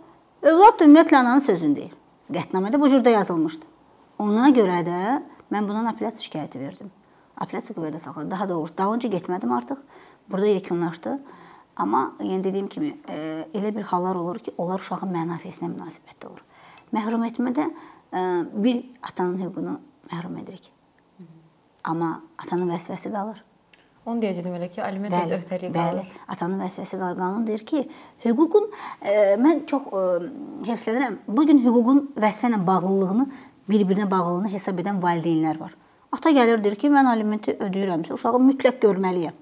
Övlad 0.43 0.81
ümumiyyətlə 0.81 1.17
ananın 1.17 1.45
sözünü 1.45 1.77
deyir. 1.77 1.93
Qətnamədə 2.33 2.81
bu 2.81 2.89
cürdə 2.89 3.13
yazılmışdı. 3.13 3.67
Ona 4.19 4.49
görə 4.57 4.81
də 4.87 5.01
mən 5.53 5.69
bundan 5.69 5.91
apellyasiya 5.93 6.25
şikayəti 6.29 6.61
verdim. 6.61 6.91
Apellyasiya 7.37 7.77
qüvvədə 7.77 8.01
saxladı. 8.01 8.31
Daha 8.31 8.49
doğrusu 8.49 8.79
dalınca 8.79 9.09
getmədim 9.09 9.53
artıq. 9.53 9.77
Burada 10.31 10.47
yekunlaşdı. 10.47 11.19
Amma 11.77 12.13
yəni 12.21 12.45
dediyim 12.45 12.67
kimi 12.69 12.95
elə 13.55 13.77
bir 13.77 13.83
hallar 13.83 14.17
olur 14.17 14.39
ki, 14.39 14.53
onlar 14.59 14.81
uşağın 14.81 15.13
mənafesinə 15.15 15.71
münasibətdə 15.73 16.29
olur. 16.29 16.43
Məhrum 16.93 17.25
etmədə 17.27 17.71
bir 18.13 18.85
atanın 19.03 19.39
hüququnu 19.45 19.79
məhrum 20.11 20.39
edirik. 20.43 20.73
Amma 21.85 22.21
atanın 22.39 22.71
vəzifəsi 22.75 23.13
qalır. 23.13 23.45
Onu 24.07 24.23
deyəcəydim 24.25 24.55
elə 24.57 24.69
ki, 24.73 24.81
aliment 24.83 25.15
öhdəliyi 25.15 25.73
qalır. 25.75 26.01
Bəli, 26.01 26.23
atanın 26.33 26.63
vəzifəsi 26.65 26.99
qalır. 26.99 27.19
Qanun 27.21 27.47
deyir 27.47 27.65
ki, 27.69 27.85
hüququn 28.25 28.71
e, 29.03 29.15
mən 29.41 29.65
çox 29.71 29.87
e, 29.93 30.05
hərflənirəm. 30.69 31.19
Bu 31.29 31.47
gün 31.47 31.61
hüququn 31.65 32.01
vəzifə 32.17 32.51
ilə 32.51 32.61
bağlılığını, 32.67 33.27
bir-birinə 33.71 34.09
bağlılığını 34.11 34.51
hesab 34.55 34.81
edən 34.83 35.03
valideynlər 35.05 35.61
var. 35.61 35.77
Ata 36.13 36.33
gəlir 36.35 36.63
deyir 36.65 36.79
ki, 36.81 36.91
mən 36.91 37.07
alimenti 37.07 37.55
ödəyirəmsə, 37.61 38.17
uşağı 38.17 38.41
mütləq 38.49 38.81
görməliyəm. 38.83 39.37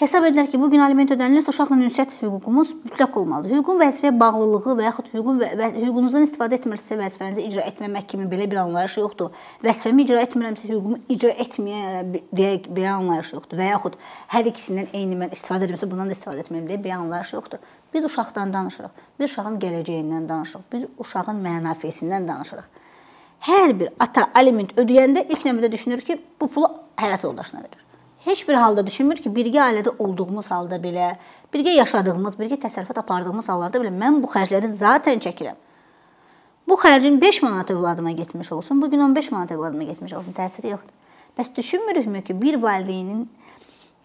Hesab 0.00 0.24
edirlər 0.24 0.46
ki, 0.48 0.56
bu 0.56 0.70
gün 0.72 0.80
aliment 0.80 1.10
ödənilirsə 1.12 1.52
uşaqla 1.52 1.76
ünsiyyət 1.76 2.14
hüququmuz 2.22 2.70
mütləq 2.86 3.16
olmalıdır. 3.20 3.50
Hüququn 3.58 3.76
vəzifəyə 3.82 4.12
bağlılığı 4.16 4.76
və 4.78 4.84
yaxud 4.86 5.10
hüququn 5.12 5.40
və 5.42 5.66
hüququnuzdan 5.74 6.22
istifadə 6.24 6.56
etmirsinizsə 6.56 6.96
vəzifənizi 7.02 7.42
icra 7.44 7.66
etməmək 7.68 8.06
kimi 8.08 8.24
belə 8.30 8.46
bir 8.48 8.62
anlayış 8.62 8.94
yoxdur. 9.02 9.34
Vəzifəmi 9.66 10.06
icra 10.06 10.22
etmirəmsə 10.24 10.70
hüququmu 10.70 11.02
icra 11.12 11.34
etməyə 11.44 12.22
deyək 12.38 12.70
bir 12.78 12.86
anlayış 12.94 13.34
yoxdur 13.34 13.60
və 13.60 13.66
yaxud 13.68 13.98
hər 14.32 14.48
ikisindən 14.48 14.88
eyni 15.02 15.20
mən 15.20 15.36
istifadə 15.36 15.68
edirəmsə 15.68 15.90
bundan 15.92 16.08
da 16.08 16.16
istifadə 16.16 16.46
etməyim 16.46 16.72
deyə 16.72 16.80
bir 16.86 16.96
anlayış 16.96 17.34
yoxdur. 17.36 17.60
Biz 17.92 18.08
uşaqdan 18.08 18.56
danışırıq. 18.56 19.04
Biz 19.20 19.28
uşağın 19.28 19.60
gələcəyindən 19.66 20.24
danışırıq. 20.32 20.64
Biz 20.72 20.88
uşağın 21.04 21.44
mənafesindən 21.44 22.24
danışırıq. 22.32 22.72
Hər 23.50 23.76
bir 23.84 23.92
ata 24.00 24.30
aliment 24.32 24.72
ödəyəndə 24.80 25.28
ilk 25.28 25.44
növbədə 25.44 25.72
düşünür 25.76 26.08
ki, 26.08 26.20
bu 26.40 26.48
pulu 26.48 26.72
həyat 26.96 27.28
yoldaşına 27.28 27.68
verir 27.68 27.89
heç 28.24 28.48
bir 28.48 28.54
halda 28.54 28.86
düşünmür 28.86 29.16
ki, 29.22 29.30
birgə 29.32 29.62
ailədə 29.64 29.94
olduğumuz 29.98 30.50
halda 30.50 30.76
belə, 30.82 31.14
birgə 31.54 31.74
yaşadığımız, 31.78 32.36
birgə 32.38 32.60
təsərrüfat 32.60 33.00
apardığımız 33.02 33.48
hallarda 33.48 33.80
belə 33.80 33.92
mən 33.94 34.20
bu 34.22 34.30
xərcləri 34.30 34.68
zaten 34.68 35.22
çəkirəm. 35.24 35.58
Bu 36.68 36.76
xərcin 36.78 37.20
5 37.20 37.42
manat 37.42 37.70
övladıma 37.70 38.10
getmiş 38.10 38.52
olsun, 38.52 38.82
bu 38.82 38.90
gün 38.90 39.00
15 39.00 39.32
manat 39.32 39.52
övladıma 39.52 39.82
getmiş 39.82 40.12
olsun, 40.14 40.32
təsiri 40.32 40.70
yoxdur. 40.70 40.94
Bəs 41.38 41.54
düşünmürükmü 41.56 42.22
ki, 42.22 42.42
bir 42.42 42.62
valideynin 42.62 43.24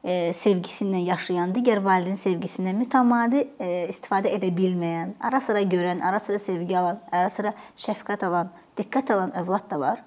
e, 0.03 0.31
sevgisindən 0.33 1.05
yaşayan, 1.05 1.53
digər 1.53 1.83
valideyn 1.83 2.17
sevgisindən 2.17 2.77
mütəmadi 2.79 3.45
e, 3.59 3.69
istifadə 3.91 4.31
edə 4.33 4.49
bilməyən, 4.55 5.15
ara-sıra 5.19 5.61
görən, 5.61 6.01
ara-sıra 6.05 6.39
sevgi 6.39 6.77
alan, 6.77 7.01
ara-sıra 7.11 7.53
şəfqət 7.77 8.25
alan, 8.25 8.51
diqqət 8.77 9.13
alan 9.13 9.33
övlad 9.43 9.69
da 9.71 9.79
var. 9.79 10.03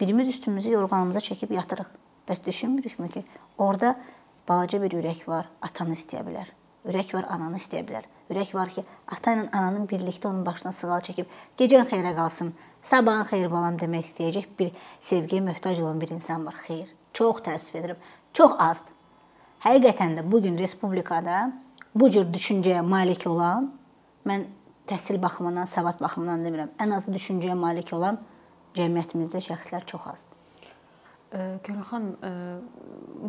Birimiz 0.00 0.28
üstümüzü 0.28 0.74
yorğanımıza 0.74 1.24
çəkib 1.30 1.54
yatırıq. 1.54 2.05
Bəs 2.28 2.44
düşünmürükmü 2.46 3.08
ki, 3.08 3.24
orada 3.58 3.96
balaca 4.48 4.82
bir 4.82 4.94
ürək 4.98 5.26
var, 5.28 5.48
atanı 5.62 5.94
istəyə 5.94 6.24
bilər. 6.26 6.50
Ürək 6.86 7.14
var, 7.14 7.26
ananı 7.30 7.58
istəyə 7.58 7.82
bilər. 7.86 8.06
Ürək 8.30 8.52
var 8.54 8.70
ki, 8.74 8.82
ata 9.06 9.34
ilə 9.36 9.46
ananın 9.52 9.86
birlikdə 9.90 10.28
onun 10.28 10.42
başına 10.46 10.72
sığal 10.74 11.02
çəkib, 11.06 11.30
gecən 11.58 11.86
xeyrə 11.90 12.14
qalsın, 12.16 12.52
sabahın 12.82 13.26
xeyir 13.30 13.50
balam 13.50 13.78
demək 13.78 14.10
istəyəcək 14.10 14.48
bir 14.58 14.72
sevgiyə 15.00 15.42
möhtac 15.46 15.80
olan 15.82 16.00
bir 16.00 16.14
insan 16.14 16.46
var. 16.46 16.58
Xeyr. 16.66 16.88
Çox 17.14 17.42
təəssüf 17.46 17.78
edirəm. 17.80 18.02
Çox 18.34 18.54
azdır. 18.58 18.94
Həqiqətən 19.64 20.18
də 20.18 20.26
bu 20.32 20.42
gün 20.42 20.58
respublikada 20.58 21.52
bu 21.94 22.10
cür 22.10 22.26
düşüncəyə 22.32 22.82
malik 22.86 23.26
olan 23.26 23.70
mən 24.26 24.44
təhsil 24.86 25.22
baxımından, 25.22 25.70
savad 25.70 26.00
baxımından 26.02 26.44
demirəm, 26.46 26.74
ən 26.82 26.94
azı 26.94 27.14
düşüncəyə 27.14 27.54
malik 27.58 27.92
olan 27.96 28.18
cəmiyyətimizdə 28.76 29.40
şəxslər 29.48 29.86
çox 29.86 30.10
azdır. 30.12 30.45
Gönül 31.36 31.82
xanım, 31.84 32.16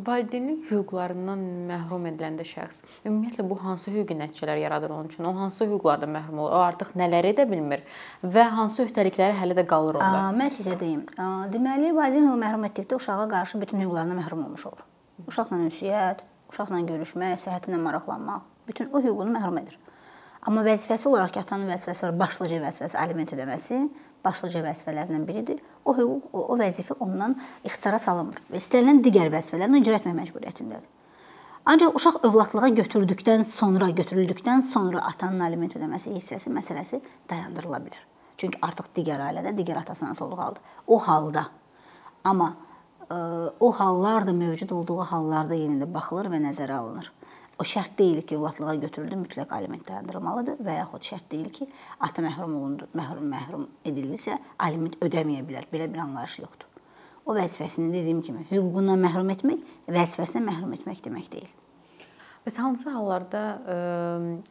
valideynlik 0.07 0.69
hüquqlarından 0.69 1.41
məhrum 1.67 2.05
ediləndə 2.07 2.45
şəxs 2.47 2.83
ümumiyyətlə 3.03 3.43
bu 3.49 3.57
hansı 3.59 3.91
hüquqi 3.91 4.15
nəticələr 4.15 4.61
yaradır 4.61 4.93
onun 4.95 5.09
üçün? 5.11 5.25
O 5.27 5.33
hansı 5.35 5.65
hüquqlardan 5.67 6.13
məhrum 6.15 6.39
olur? 6.39 6.53
O 6.55 6.61
artıq 6.63 6.93
nələr 6.95 7.27
edə 7.33 7.43
bilmir 7.49 7.83
və 8.23 8.45
hansı 8.55 8.85
öhdəlikləri 8.85 9.35
hələ 9.41 9.57
də 9.59 9.65
qalır 9.67 9.99
onda? 9.99 10.21
Mən 10.37 10.53
sizə 10.55 10.77
deyim. 10.79 11.03
Deməli, 11.51 11.91
valideyn 11.97 12.29
hüququ 12.29 12.39
məhrum 12.45 12.63
etdikdə 12.69 12.95
uşağa 12.95 13.27
qarşı 13.33 13.61
bütün 13.61 13.83
hüquqlarından 13.83 14.21
məhrum 14.21 14.45
olmuş 14.45 14.65
olur. 14.71 14.87
Uşaqla 15.27 15.59
ünsiyyət, 15.67 16.23
uşaqla 16.53 16.79
görüşmək, 16.93 17.35
səhhətinə 17.43 17.81
maraqlanmaq, 17.89 18.47
bütün 18.69 18.93
o 18.93 19.03
hüququnu 19.03 19.35
məhrum 19.35 19.59
edir. 19.65 19.75
Amma 20.47 20.61
vəzifəsi 20.63 21.09
olaraq 21.09 21.33
ki, 21.35 21.41
atanın 21.43 21.67
vəzifəsi 21.73 22.05
var, 22.05 22.19
başlıca 22.21 22.61
vəzifəsi 22.63 22.95
aliment 23.01 23.33
ödəməsi 23.35 23.81
başlıca 24.27 24.61
vəzifələrindən 24.67 25.25
biridir. 25.27 25.63
O 25.85 25.95
hüquq, 25.97 26.29
o, 26.33 26.43
o 26.53 26.59
vəzifə 26.59 26.99
ondan 27.03 27.33
ixtisara 27.63 27.99
salınmır 28.03 28.43
və 28.51 28.61
istənilən 28.61 29.01
digər 29.05 29.31
vəzifələrini 29.33 29.81
icra 29.81 29.97
etmək 30.01 30.19
məcburiyyətindədir. 30.21 30.87
Ancaq 31.67 31.97
uşaq 31.99 32.21
övladlığa 32.23 32.67
götürüldükdən 32.79 33.41
sonra, 33.43 33.89
götürüldükdən 33.89 34.61
sonra 34.63 35.01
atanın 35.09 35.41
aliment 35.49 35.73
ödəməsi 35.75 36.13
hissəsi 36.13 36.53
məsələsi 36.55 37.01
dayandırıla 37.29 37.81
bilər. 37.83 38.05
Çünki 38.39 38.61
artıq 38.63 38.87
digər 38.95 39.19
ailədə, 39.25 39.51
digər 39.57 39.81
atasının 39.81 40.15
olduğu 40.21 40.37
halda. 40.37 40.63
O 40.87 40.99
halda 41.03 41.43
amma 42.23 42.53
ə, 43.09 43.17
o 43.59 43.71
hallar 43.71 44.27
da 44.27 44.33
mövcud 44.33 44.71
olduğu 44.71 45.01
hallarda 45.11 45.59
yenə 45.59 45.81
də 45.81 45.89
baxılır 45.93 46.31
və 46.31 46.39
nəzərə 46.45 46.79
alınır. 46.79 47.11
O 47.57 47.65
şərt 47.65 47.97
deyil 47.97 48.21
ki, 48.21 48.37
övladlığa 48.37 48.75
götürüldü, 48.75 49.17
mütləq 49.23 49.53
aliment 49.53 49.87
dayandırılmalıdır 49.87 50.59
və 50.61 50.75
yaxud 50.77 51.05
şərt 51.07 51.31
deyil 51.31 51.49
ki, 51.53 51.65
ata 52.05 52.21
məhrum 52.21 52.53
olundu, 52.53 52.87
məhrum 52.93 53.31
məhrum 53.33 53.63
edildisə, 53.85 54.37
aliment 54.61 54.99
ödəməyə 55.01 55.45
bilər. 55.47 55.65
Belə 55.71 55.87
bir 55.93 56.03
anlayış 56.05 56.37
yoxdur. 56.43 56.67
O 57.25 57.33
vəzifəsini 57.35 57.89
dediyim 57.95 58.21
kimi, 58.21 58.45
hüququndan 58.51 59.01
məhrum 59.01 59.31
etmək, 59.33 59.63
vəzifəsindən 59.89 60.45
məhrum 60.51 60.75
etmək 60.77 61.01
demək 61.07 61.31
deyil. 61.33 61.49
Bəs 62.47 62.59
hansı 62.61 62.93
hallarda 62.93 63.39
ə, 63.57 63.73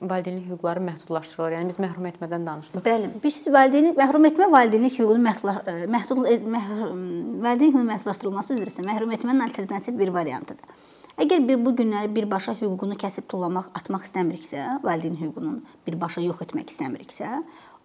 valideynlik 0.03 0.51
hüquqları 0.51 0.83
məhdudlaşdırılır? 0.85 1.55
Yəni 1.57 1.71
biz 1.71 1.79
məhrum 1.81 2.09
etmədən 2.11 2.43
danışdıq. 2.45 2.83
Bəli, 2.85 3.09
biz 3.23 3.39
valideynlik 3.55 3.97
məhrum 3.97 4.27
etmə 4.29 4.51
valideynlik 4.53 4.99
hüququnun 4.99 5.25
məhdud 5.25 5.71
məhdud 5.95 6.21
valideyn 6.27 7.71
hüququnun 7.71 7.89
məhdudlaşdırılması 7.95 8.59
üzrə 8.59 8.75
isə 8.75 8.85
məhrum 8.85 9.15
etmənin 9.17 9.47
alternativ 9.47 9.97
bir 9.97 10.13
variantıdır. 10.19 10.77
Əgər 11.17 11.47
bir 11.49 11.61
bu 11.65 11.71
günləri 11.73 12.11
birbaşa 12.13 12.53
hüququnu 12.59 12.99
kəsib 13.01 13.25
tullamaq, 13.33 13.71
atmaq 13.79 14.03
istəmiriksə, 14.05 14.83
valideyn 14.85 15.15
hüququnu 15.17 15.63
birbaşa 15.89 16.21
yox 16.21 16.43
etmək 16.45 16.75
istəmiriksə, 16.75 17.31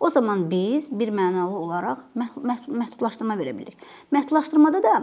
o 0.04 0.10
zaman 0.12 0.50
biz 0.52 0.90
bir 0.92 1.14
mənalı 1.16 1.56
olaraq 1.56 2.02
məhdudlaşdırma 2.18 3.40
verə 3.40 3.54
bilirik. 3.56 3.80
Məhdudlaşdırmada 4.12 4.84
da 4.84 4.94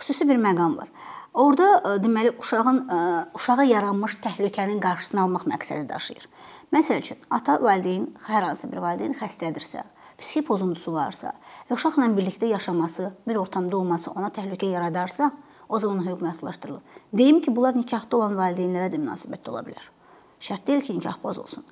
xüsusi 0.00 0.24
bir 0.28 0.40
məqam 0.40 0.78
var. 0.78 0.88
Orda 1.34 1.68
e, 1.76 1.94
deməli 2.00 2.32
uşağın 2.40 2.80
e, 2.88 2.98
uşağa 3.36 3.68
yaranmış 3.68 4.16
təhlükənin 4.24 4.80
qarşısını 4.80 5.20
almaq 5.26 5.44
məqsədi 5.52 5.84
daşıyır. 5.90 6.28
Məsəl 6.72 7.04
üçün, 7.04 7.20
ata 7.28 7.60
valideyn 7.60 8.06
hər 8.30 8.48
hansı 8.48 8.70
bir 8.72 8.80
valideyn 8.80 9.12
xəstədirsə, 9.18 9.84
psixi 10.16 10.46
pozuntusu 10.48 10.96
varsa 10.96 11.36
və 11.68 11.76
uşaqla 11.76 12.08
birlikdə 12.16 12.48
yaşaması, 12.54 13.12
bir 13.28 13.44
ortamda 13.44 13.76
olması 13.76 14.14
ona 14.14 14.32
təhlükə 14.32 14.72
yaradarsa, 14.72 15.34
o 15.74 15.78
zaman 15.82 16.04
hüquq 16.06 16.22
məhdudlaşdırılır. 16.22 16.96
Deyim 17.12 17.40
ki, 17.42 17.56
bunlar 17.56 17.76
nikahda 17.76 18.16
olan 18.20 18.38
valideynlərə 18.38 18.92
də 18.92 19.00
münasibətdə 19.02 19.52
ola 19.52 19.62
bilər. 19.66 19.90
Şərt 20.44 20.66
deyil 20.66 20.82
ki, 20.86 20.98
nikah 20.98 21.16
poz 21.22 21.38
olsun. 21.42 21.64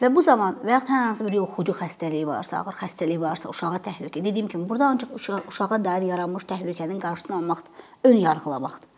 Və 0.00 0.08
bu 0.14 0.22
zaman 0.26 0.56
və 0.64 0.72
ya 0.74 0.80
hər 0.82 1.04
hansı 1.08 1.26
bir 1.26 1.36
yoluxucu 1.38 1.74
xəstəliyi 1.78 2.26
varsa, 2.26 2.62
ağır 2.62 2.80
xəstəlik 2.80 3.20
varsa, 3.22 3.50
uşağa 3.52 3.78
təhlükə. 3.84 4.24
Dediyim 4.24 4.48
kimi, 4.48 4.66
burada 4.68 4.88
ancaq 4.94 5.14
uşağa 5.48 5.78
dair 5.84 6.08
yaranmış 6.08 6.48
təhlükənin 6.50 6.98
qarşısını 7.00 7.36
almaqdır, 7.36 7.86
ön 8.10 8.16
yargılamaqdır. 8.24 8.90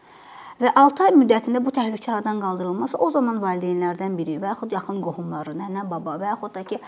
Və 0.57 0.71
6 0.73 1.03
ay 1.05 1.11
müddətində 1.13 1.61
bu 1.61 1.69
təhlükə 1.77 2.15
aradan 2.15 2.39
qaldırılmasa, 2.41 2.97
o 2.97 3.11
zaman 3.13 3.43
valideynlərdən 3.43 4.15
biri 4.17 4.39
və 4.41 4.55
yaxud 4.55 4.73
yaxın 4.73 5.03
qohumları, 5.05 5.53
nənə, 5.59 5.83
baba 5.91 6.15
və 6.23 6.31
yaxud 6.31 6.55
da 6.55 6.63
ki, 6.65 6.79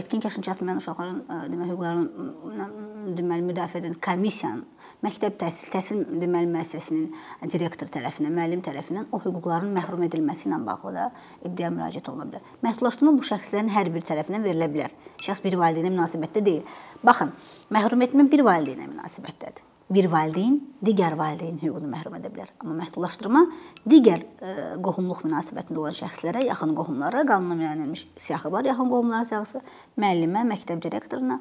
yetkin 0.00 0.24
yaşına 0.24 0.48
çatmayan 0.48 0.80
uşaqların 0.82 1.20
demək 1.52 1.70
hüquqlarını 1.76 3.14
deməli 3.20 3.46
müdafiə 3.52 3.84
edən 3.84 3.94
komissiyanın 4.02 4.66
məktəb 5.04 5.36
təhsil, 5.38 5.70
təhsil 5.72 6.02
deməli 6.18 6.48
müəssisəsinin 6.50 7.52
direktor 7.52 7.90
tərəfindən, 7.94 8.34
müəllim 8.34 8.62
tərəfindən 8.66 9.08
o 9.14 9.20
hüquqların 9.22 9.70
məhrum 9.76 10.02
edilməsi 10.08 10.48
ilə 10.48 10.58
bağlı 10.66 10.94
da 10.96 11.06
iddia 11.46 11.70
müraciət 11.74 12.10
oluna 12.10 12.26
bilər. 12.32 12.50
Məhdudlaşdırma 12.66 13.14
bu 13.14 13.26
şəxslərin 13.30 13.70
hər 13.76 13.92
bir 13.94 14.06
tərəfindən 14.08 14.44
verilə 14.46 14.68
bilər. 14.72 14.94
Şəxs 15.22 15.44
bir 15.44 15.58
valideynə 15.60 15.94
münasibətdə 15.94 16.44
deyil. 16.50 16.76
Baxın, 17.06 17.30
məhrum 17.74 18.02
etmə 18.08 18.26
bir 18.32 18.42
valideynə 18.48 18.90
münasibətdədir. 18.90 19.64
Bir 19.88 20.10
valideyn 20.12 20.58
digər 20.84 21.14
valideyn 21.16 21.62
hüququnu 21.62 21.88
məhrum 21.88 22.18
edə 22.18 22.28
bilər. 22.28 22.50
Amma 22.60 22.74
məhdudlaşdırma 22.82 23.44
digər 23.88 24.26
ə, 24.26 24.50
qohumluq 24.84 25.22
münasibətində 25.24 25.80
olan 25.80 25.96
şəxslərə, 25.96 26.42
yaxın 26.50 26.74
qohumlara 26.76 27.24
qanuna 27.24 27.56
müəyyən 27.56 27.86
edilmiş 27.86 28.04
siyahı 28.26 28.52
var, 28.52 28.68
yaxın 28.68 28.92
qohumlar 28.92 29.24
siyahısı 29.30 29.64
müəllimə, 29.96 30.44
məktəb 30.52 30.84
direktoruna 30.84 31.40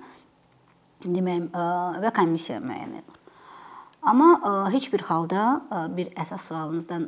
demək 1.04 1.52
və 2.06 2.16
komissiya 2.16 2.64
müəyyən 2.64 3.02
edilir. 3.02 3.17
Amma 4.08 4.42
e, 4.48 4.74
heç 4.74 4.94
bir 4.94 5.02
halda 5.02 5.62
e, 5.72 5.98
bir 5.98 6.12
əsas 6.16 6.46
sualınızdan 6.48 7.08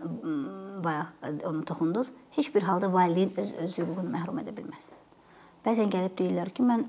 bayaq 0.83 1.11
e, 1.23 1.47
onu 1.47 1.65
toxundunuz. 1.65 2.09
Heç 2.31 2.55
bir 2.55 2.61
halda 2.61 2.93
valideyn 2.93 3.31
öz 3.37 3.53
öz 3.63 3.77
hüququnu 3.77 4.11
məhrum 4.11 4.41
edə 4.41 4.51
bilməz. 4.57 4.89
Bəzən 5.63 5.91
gəlib 5.93 6.17
deyirlər 6.19 6.51
ki, 6.55 6.63
mən 6.63 6.83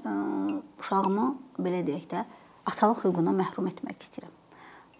uşağımı 0.83 1.26
belə 1.62 1.85
deyək 1.87 2.09
də 2.11 2.25
atalıq 2.73 3.05
hüququndan 3.05 3.38
məhrum 3.38 3.71
etmək 3.71 4.02
istəyirəm. 4.02 4.35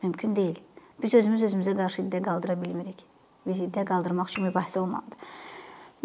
Mümkün 0.02 0.37
deyil. 0.37 0.62
Biz 1.02 1.14
özümüz 1.14 1.43
özümüzə 1.49 1.75
qarşı 1.76 2.02
iddia 2.02 2.23
qaldıra 2.23 2.61
bilmirik. 2.62 3.02
Biz 3.47 3.64
iddia 3.67 3.85
qaldırmaq 3.90 4.31
üçün 4.31 4.47
mübahisə 4.47 4.79
olmalıdır. 4.79 5.35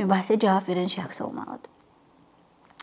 Mübahisə 0.01 0.39
cavab 0.39 0.65
verən 0.71 0.89
şəxs 0.97 1.21
olmalıdır. 1.23 1.71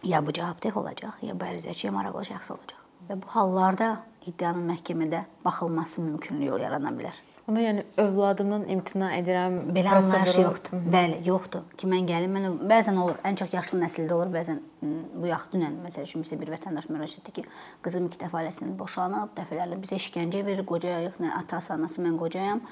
Ya 0.04 0.26
bu 0.26 0.32
cavabdeh 0.32 0.76
olacaq, 0.76 1.18
ya 1.22 1.34
bu 1.34 1.50
ərizəçiyə 1.50 1.90
maraqlı 1.94 2.24
şəxs 2.30 2.54
olacaq. 2.54 2.78
Və 3.08 3.18
bu 3.22 3.34
hallarda 3.34 3.90
iddianın 4.26 4.70
məhkəmədə 4.72 5.24
baxılması 5.44 6.02
mümkünlüyü 6.06 6.58
yarana 6.62 6.94
bilər. 6.96 7.20
Onda 7.48 7.60
yəni 7.60 7.82
övladımdan 7.98 8.68
imtina 8.70 9.08
edirəm. 9.16 9.56
Belə 9.74 9.96
anlayış 9.96 10.36
yoxdur. 10.38 10.76
Hı. 10.76 10.90
Bəli, 10.94 11.16
yoxdur. 11.26 11.64
Ki 11.78 11.88
mən 11.90 12.06
gəlim, 12.06 12.36
mən 12.36 12.60
bəzən 12.70 13.00
olur, 13.02 13.18
ən 13.26 13.38
çox 13.40 13.50
yaşlı 13.56 13.80
nəsildə 13.80 14.14
olur, 14.14 14.30
bəzən 14.30 14.60
bu 14.82 15.26
yax 15.26 15.48
dünən 15.50 15.74
məsəl 15.82 16.06
üçün 16.06 16.22
bizə 16.22 16.38
bir 16.38 16.52
vətəndaş 16.54 16.86
müraciət 16.92 17.26
etdi 17.26 17.34
ki, 17.40 17.44
qızım 17.82 18.06
iki 18.06 18.20
dəfə 18.22 18.38
ailəsindən 18.40 18.76
boşanıb, 18.78 19.34
dəfələrlə 19.34 19.80
bizə 19.82 19.98
işgəncə 19.98 20.44
verir, 20.46 20.62
qocayıq, 20.70 21.18
nə 21.22 21.34
atası, 21.40 21.74
anası 21.74 22.04
mən 22.06 22.14
qocayam. 22.20 22.62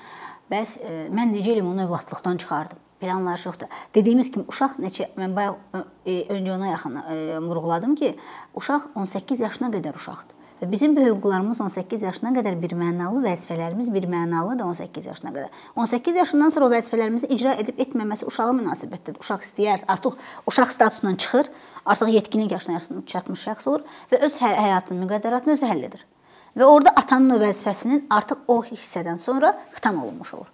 Bəs 0.53 0.77
e, 0.87 0.97
mən 1.19 1.35
necə 1.35 1.57
elm 1.57 1.75
onu 1.75 1.89
övladlıqdan 1.89 2.39
çıxardım? 2.45 2.87
Belə 3.03 3.17
anlayış 3.19 3.47
yoxdur. 3.51 3.79
Dediyimiz 3.95 4.31
kimi 4.31 4.47
uşaq 4.53 4.79
neçə 4.79 5.11
mən 5.19 5.35
bayaq 5.35 5.59
e, 6.07 6.21
öncə 6.31 6.55
ona 6.55 6.71
yaxın 6.77 7.01
e, 7.03 7.39
vurğuladım 7.43 7.95
ki, 7.99 8.15
uşaq 8.55 8.93
18 8.95 9.41
yaşına 9.49 9.75
qədər 9.75 9.99
uşaqdır. 9.99 10.40
Və 10.61 10.67
bizim 10.69 10.93
hüquqlarımız 10.93 11.63
18 11.65 12.03
yaşına 12.05 12.35
qədər 12.37 12.59
bir 12.61 12.75
mənalı, 12.77 13.23
vəzifələrimiz 13.25 13.87
bir 13.95 14.05
mənalı 14.13 14.59
da 14.59 14.67
18 14.69 15.07
yaşına 15.09 15.31
qədər. 15.33 15.55
18 15.77 16.19
yaşından 16.21 16.53
sonra 16.53 16.69
o 16.69 16.73
vəzifələrimizi 16.75 17.31
icra 17.33 17.55
edib 17.63 17.81
etməməsi 17.81 18.29
uşağa 18.29 18.51
münasibətlidir. 18.59 19.17
Uşaq 19.25 19.47
istəyər, 19.47 19.87
artıq 19.89 20.19
uşaq 20.53 20.75
statusundan 20.75 21.17
çıxır, 21.17 21.49
artıq 21.87 22.13
yetkinlik 22.13 22.53
yaşına 22.53 22.83
çatmış 23.07 23.47
şəxs 23.49 23.71
olur 23.73 23.89
və 24.13 24.21
öz 24.29 24.37
hə 24.43 24.53
həyatının 24.59 25.01
müqəddəratını 25.07 25.57
özü 25.57 25.73
həll 25.73 25.89
edir. 25.89 26.05
Və 26.53 26.69
orada 26.69 26.93
atanın 26.93 27.39
o 27.39 27.41
vəzifəsinin 27.41 28.05
artıq 28.13 28.45
o 28.49 28.61
hissədən 28.69 29.17
sonra 29.17 29.55
xitam 29.73 30.05
olunmuş 30.05 30.35
olur. 30.43 30.53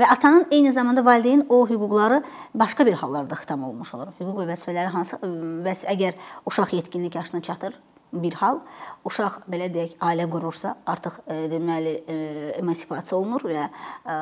Və 0.00 0.08
atanın 0.08 0.46
eyni 0.50 0.72
zamanda 0.72 1.04
valideyn 1.04 1.44
o 1.52 1.66
hüquqları 1.68 2.22
başqa 2.54 2.86
bir 2.86 2.92
hallarda 3.04 3.34
xitam 3.34 3.68
olmuş 3.68 3.94
olur. 3.94 4.14
Hüquq 4.16 4.38
və 4.40 4.52
vəzifələri 4.54 4.96
hansı 4.96 5.20
vəs 5.66 5.84
əgər 5.92 6.16
uşaq 6.48 6.72
yetkinlik 6.78 7.20
yaşına 7.20 7.42
çatır, 7.42 7.76
bir 8.12 8.34
hal. 8.40 8.60
Uşaq 9.08 9.42
belə 9.50 9.68
deyək, 9.72 9.96
ailə 10.04 10.26
qurursa, 10.30 10.74
artıq 10.88 11.18
e, 11.26 11.36
deməli 11.50 11.94
e, 12.06 12.16
emansipiasiya 12.60 13.18
olunur 13.18 13.44
və 13.48 13.64
e, 13.64 14.16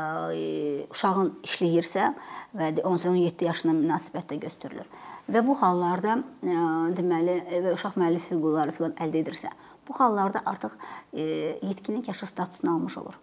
uşağın 0.91 1.33
işləyirsə 1.47 2.11
və 2.57 2.71
18-17 2.79 3.49
yaşına 3.49 3.75
münasibətdə 3.81 4.39
göstərilir. 4.45 4.87
Və 5.31 5.43
bu 5.47 5.57
hallarda 5.61 6.21
e, 6.21 6.61
deməli 6.97 7.41
e, 7.43 7.63
və 7.67 7.75
uşaq 7.75 7.99
müəllif 8.01 8.31
hüquqları 8.31 8.77
filan 8.77 8.95
əldə 9.03 9.25
edirsə, 9.25 9.53
bu 9.89 9.99
hallarda 9.99 10.45
artıq 10.47 10.79
e, 11.13 11.59
yetkinlik 11.67 12.09
yaşı 12.09 12.31
statusunu 12.31 12.77
almış 12.77 12.99
olur. 13.03 13.19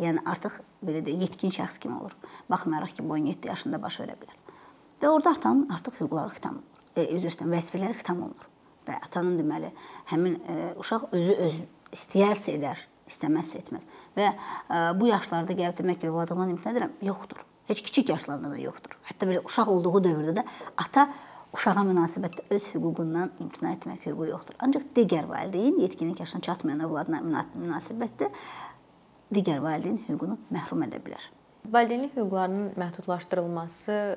Yəni 0.00 0.22
artıq 0.28 0.60
belə 0.84 1.02
deyək, 1.04 1.26
yetkin 1.26 1.52
şəxs 1.52 1.80
kimi 1.80 1.98
olur. 1.98 2.14
Baxmayaraq 2.50 2.96
ki, 2.96 3.08
bu 3.08 3.18
17 3.18 3.48
yaşında 3.48 3.82
baş 3.82 4.00
verə 4.04 4.16
bilər. 4.20 4.38
Və 5.02 5.10
orada 5.10 5.34
atanın 5.36 5.68
artıq 5.74 6.00
hüquqları 6.00 6.32
xitam, 6.36 6.62
e, 6.96 7.08
üzr 7.16 7.32
istəyirəm, 7.32 7.58
vəzifələri 7.58 8.00
xitam 8.00 8.24
olunur 8.24 8.51
və 8.86 8.98
atanın 9.06 9.38
deməli 9.40 9.72
həmin 10.12 10.38
e, 10.38 10.56
uşaq 10.82 11.08
özü 11.16 11.36
öz 11.46 11.58
istəyərsə 11.96 12.56
edər, 12.58 12.80
istəməzsə 13.10 13.62
etməz. 13.62 13.88
Və 14.16 14.30
e, 14.32 14.84
bu 14.98 15.10
yaşlarda 15.10 15.56
gəlib 15.58 15.78
demək 15.80 16.02
ki, 16.02 16.12
övladımdan 16.12 16.54
imtina 16.54 16.72
edirəm, 16.74 16.96
yoxdur. 17.08 17.44
Heç 17.68 17.82
kiçik 17.82 18.08
yaşlarında 18.10 18.50
da 18.50 18.58
yoxdur. 18.58 18.96
Hətta 19.10 19.28
belə 19.28 19.44
uşaq 19.46 19.70
olduğu 19.70 20.02
dövrdə 20.08 20.36
də 20.40 20.46
ata 20.82 21.08
uşağa 21.52 21.84
münasibətdə 21.86 22.48
öz 22.50 22.70
hüququndan 22.74 23.36
imtina 23.44 23.74
etmək 23.76 24.06
hüququ 24.06 24.30
yoxdur. 24.32 24.56
Ancaq 24.64 24.88
digər 24.96 25.28
valideyn 25.30 25.78
yetkinlik 25.84 26.20
yaşına 26.24 26.40
çatmayan 26.48 26.86
övladına 26.88 27.22
münasibətdə 27.54 28.32
digər 29.34 29.62
valideyn 29.64 30.00
hüququnu 30.08 30.38
məhrum 30.52 30.84
edə 30.88 31.00
bilər. 31.04 31.30
Valideynlik 31.70 32.16
hüquqlarının 32.16 32.72
məhdudlaşdırılması, 32.76 34.16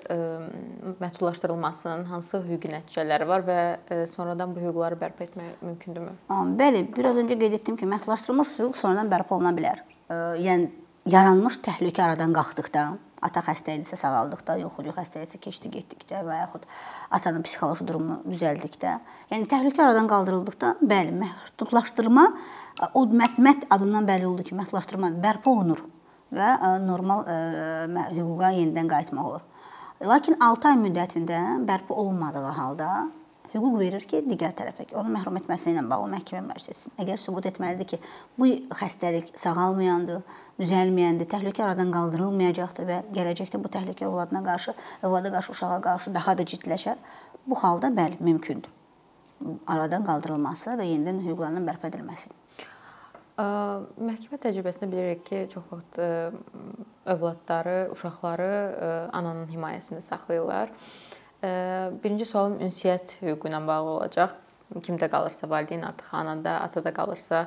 məhdudlaşdırılmasının 0.99 2.03
hansı 2.09 2.41
hüquqi 2.41 2.71
nəticələri 2.73 3.27
var 3.29 3.45
və 3.45 3.59
sonradan 4.09 4.55
bu 4.55 4.63
hüquqları 4.63 4.97
bərpa 4.97 5.27
etmək 5.27 5.61
mümkündürmü? 5.61 6.15
Bəli, 6.57 6.81
biraz 6.97 7.19
öncə 7.21 7.37
qeyd 7.37 7.59
etdim 7.59 7.77
ki, 7.77 7.85
məhdudlaşdırılmış 7.93 8.55
hüquq 8.57 8.81
sonradan 8.81 9.13
bərpa 9.13 9.37
oluna 9.37 9.53
bilər. 9.53 9.85
Yəni 10.41 10.71
yaranmış 11.05 11.61
təhlükə 11.69 12.07
aradan 12.09 12.33
qalxdıqda, 12.33 12.89
ata 13.21 13.45
xəstə 13.45 13.77
idisə 13.77 14.01
sağaldıqda, 14.01 14.57
yoxucu 14.65 14.97
xəstə 14.97 15.21
idisə 15.21 15.37
keçdi 15.45 15.69
getdikdə 15.77 16.25
və 16.25 16.41
yaxud 16.41 16.65
atanın 17.13 17.45
psixoloji 17.45 17.85
durumu 17.85 18.23
düzəldikdə, 18.25 18.99
yəni 19.31 19.45
təhlükə 19.53 19.85
aradan 19.85 20.09
qaldırıldıqda, 20.09 20.77
bəli, 20.81 21.13
məhdudlaşdırma 21.21 22.25
o 22.93 23.05
mətmət 23.05 23.69
adından 23.69 24.09
bəlli 24.09 24.33
oldu 24.33 24.49
ki, 24.49 24.57
məhdudlaşdırma 24.57 25.13
bərpa 25.21 25.53
olunur 25.53 25.85
və 26.33 26.53
e, 26.55 26.71
normal 26.85 27.25
e, 27.27 27.37
hüquqa 28.15 28.53
yenidən 28.57 28.89
qayıtmaq 28.89 29.29
olur. 29.33 29.45
Lakin 30.05 30.35
6 30.43 30.71
ay 30.71 30.81
müddətində 30.81 31.43
bərpa 31.67 31.95
olunmadığı 31.95 32.49
halda 32.57 32.89
hüquq 33.55 33.77
verir 33.79 34.03
ki, 34.09 34.21
digər 34.27 34.53
tərəfə 34.57 34.87
onun 34.99 35.13
məhrum 35.15 35.37
etməsi 35.39 35.71
ilə 35.71 35.83
bağlı 35.87 36.09
məhkəmə 36.15 36.49
müraciət. 36.49 36.85
Əgər 37.01 37.21
sübut 37.21 37.47
etməlidir 37.49 37.87
ki, 37.93 37.99
bu 38.39 38.49
xəstəlik 38.75 39.31
sağalmayandır, 39.39 40.23
düzəlməyəndir, 40.59 41.29
təhlükə 41.31 41.63
aradan 41.63 41.93
qaldırılmayacaqdır 41.95 42.89
və 42.89 43.01
gələcəkdə 43.15 43.61
bu 43.63 43.71
təhlükə 43.71 44.09
övladına 44.09 44.43
qarşı, 44.45 44.75
övlada 45.03 45.31
qarşı, 45.37 45.55
uşağa 45.55 45.81
qarşı 45.87 46.15
daha 46.15 46.37
da 46.37 46.47
ciddiləşər. 46.53 47.03
Bu 47.47 47.59
halda 47.61 47.93
bəli, 47.95 48.19
mümkündür. 48.19 48.71
Aradan 49.67 50.05
qaldırılması 50.07 50.75
və 50.79 50.87
yenidən 50.89 51.23
hüquqlarının 51.23 51.67
bərpa 51.67 51.91
edilməsi. 51.91 52.31
Məhkəmə 53.35 54.37
təcrübəsində 54.39 54.87
bilirik 54.87 55.25
ki, 55.27 55.41
çox 55.51 55.65
vaxt 55.67 55.97
övladları, 57.11 57.89
uşaqları 57.91 58.51
ananın 59.11 59.49
himayəsində 59.51 59.99
saxlayırlar. 60.05 60.71
Birinci 61.43 62.25
sualım 62.29 62.61
ünsiyyət 62.63 63.17
hüququ 63.25 63.51
ilə 63.51 63.59
bağlı 63.67 63.91
olacaq. 63.97 64.37
Kimdə 64.87 65.11
qalırsa 65.11 65.49
valideyn 65.51 65.83
artıq 65.85 66.13
anada, 66.15 66.55
atada 66.63 66.95
qalırsa 66.95 67.43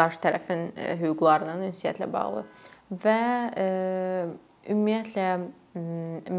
qarşı 0.00 0.24
tərəfin 0.24 0.66
hüquqlarının 1.04 1.68
ünsiyyətlə 1.68 2.08
bağlı 2.12 2.46
və 3.04 3.20
ümumiyyətlə 4.72 5.28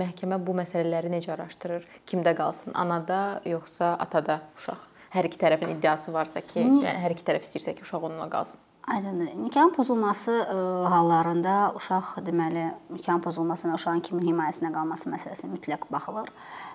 məhkəmə 0.02 0.42
bu 0.42 0.58
məsələləri 0.58 1.14
necə 1.14 1.36
araşdırır? 1.38 1.86
Kimdə 2.10 2.34
qalsın, 2.36 2.74
anada 2.74 3.40
yoxsa 3.46 3.94
atada 4.02 4.42
uşaq? 4.58 4.87
Hər 5.14 5.30
iki 5.30 5.40
tərəfin 5.42 5.76
iddiası 5.78 6.14
varsa 6.16 6.42
ki, 6.42 6.64
Hı. 6.64 6.80
yəni 6.86 7.04
hər 7.06 7.16
iki 7.16 7.28
tərəf 7.28 7.46
istəyirsə 7.48 7.76
ki, 7.78 7.86
uşaq 7.88 8.10
onunla 8.10 8.30
qalsın. 8.32 8.64
Aydındır. 8.88 9.34
Nikahın 9.36 9.74
pozulması 9.76 10.32
ə, 10.32 10.54
hallarında 10.88 11.74
uşaq 11.76 12.22
deməli 12.24 12.70
nikahın 12.96 13.20
pozulması 13.20 13.68
və 13.68 13.74
uşağın 13.76 14.00
kimin 14.00 14.30
himayəsində 14.30 14.70
qalması 14.72 15.12
məsələsinə 15.12 15.50
mütləq 15.58 15.90
baxılır. 15.92 16.30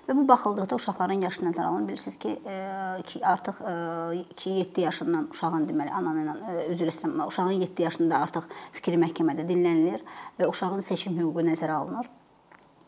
Və 0.04 0.16
bu 0.18 0.26
baxıldıqda 0.28 0.76
uşaqların 0.76 1.24
yaşı 1.24 1.46
nəzərə 1.46 1.70
alınır. 1.70 1.88
Bilirsiniz 1.88 2.18
ki, 2.20 2.34
ə, 2.44 2.58
ki 3.08 3.22
artıq 3.24 3.62
2-7 3.64 4.84
yaşından 4.84 5.30
uşağın 5.32 5.64
deməli 5.70 5.94
ananı 6.02 6.26
ilə 6.26 6.58
üzr 6.74 6.92
istəmə, 6.92 7.30
uşağın 7.32 7.64
7 7.64 7.86
yaşında 7.88 8.20
artıq 8.26 8.50
fikri 8.76 9.00
məhkəmədə 9.06 9.48
dinlənilir 9.48 10.04
və 10.36 10.52
uşağın 10.52 10.84
seçim 10.84 11.16
hüququ 11.16 11.46
nəzərə 11.48 11.80
alınır. 11.80 12.12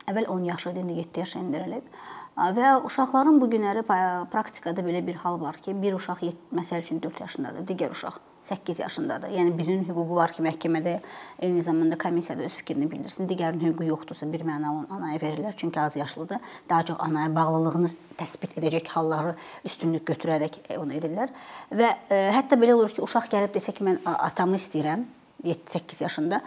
Əvvəl 0.04 0.28
10 0.36 0.44
yaş 0.50 0.66
idi, 0.68 0.84
indi 0.84 1.00
7 1.00 1.24
yaşa 1.24 1.38
endirilib. 1.40 1.88
Və 2.34 2.70
uşaqların 2.82 3.36
bu 3.38 3.46
günləri 3.46 3.84
praktikada 3.86 4.82
belə 4.82 5.04
bir 5.06 5.20
hal 5.22 5.38
var 5.40 5.60
ki, 5.62 5.74
bir 5.78 5.94
uşaq 5.94 6.24
məsəl 6.54 6.82
üçün 6.82 6.98
4 7.02 7.20
yaşındadır, 7.22 7.66
digər 7.68 7.94
uşaq 7.94 8.18
8 8.44 8.80
yaşındadır. 8.82 9.30
Yəni 9.30 9.52
birinin 9.56 9.84
hüququ 9.86 10.16
var 10.18 10.34
ki, 10.34 10.42
məhkəmədə 10.42 10.96
eyni 11.38 11.62
zamanda 11.62 11.96
komissiyada 11.98 12.42
öz 12.42 12.58
fikrini 12.58 12.90
bildirsin. 12.90 13.28
Digərinin 13.30 13.70
hüququ 13.70 13.86
yoxdursa, 13.86 14.26
bir 14.32 14.42
mənalı 14.44 14.82
anaya 14.90 15.22
verirlər, 15.22 15.54
çünki 15.56 15.80
az 15.80 15.96
yaşlıdır. 15.96 16.42
Daha 16.68 16.82
çox 16.90 17.00
anaya 17.06 17.30
bağlılığını 17.34 17.92
təsbit 18.18 18.58
edəcək 18.58 18.90
halları 18.96 19.36
üstünlük 19.64 20.04
götürərək 20.10 20.58
onu 20.76 20.98
edirlər. 20.98 21.30
Və 21.70 21.94
ə, 22.10 22.20
hətta 22.34 22.58
belə 22.58 22.74
olur 22.74 22.90
ki, 22.90 23.02
uşaq 23.06 23.30
gəlib 23.30 23.54
desə 23.54 23.72
ki, 23.72 23.86
mən 23.86 24.02
atamı 24.04 24.58
istəyirəm 24.58 25.06
7-8 25.44 26.02
yaşında 26.02 26.42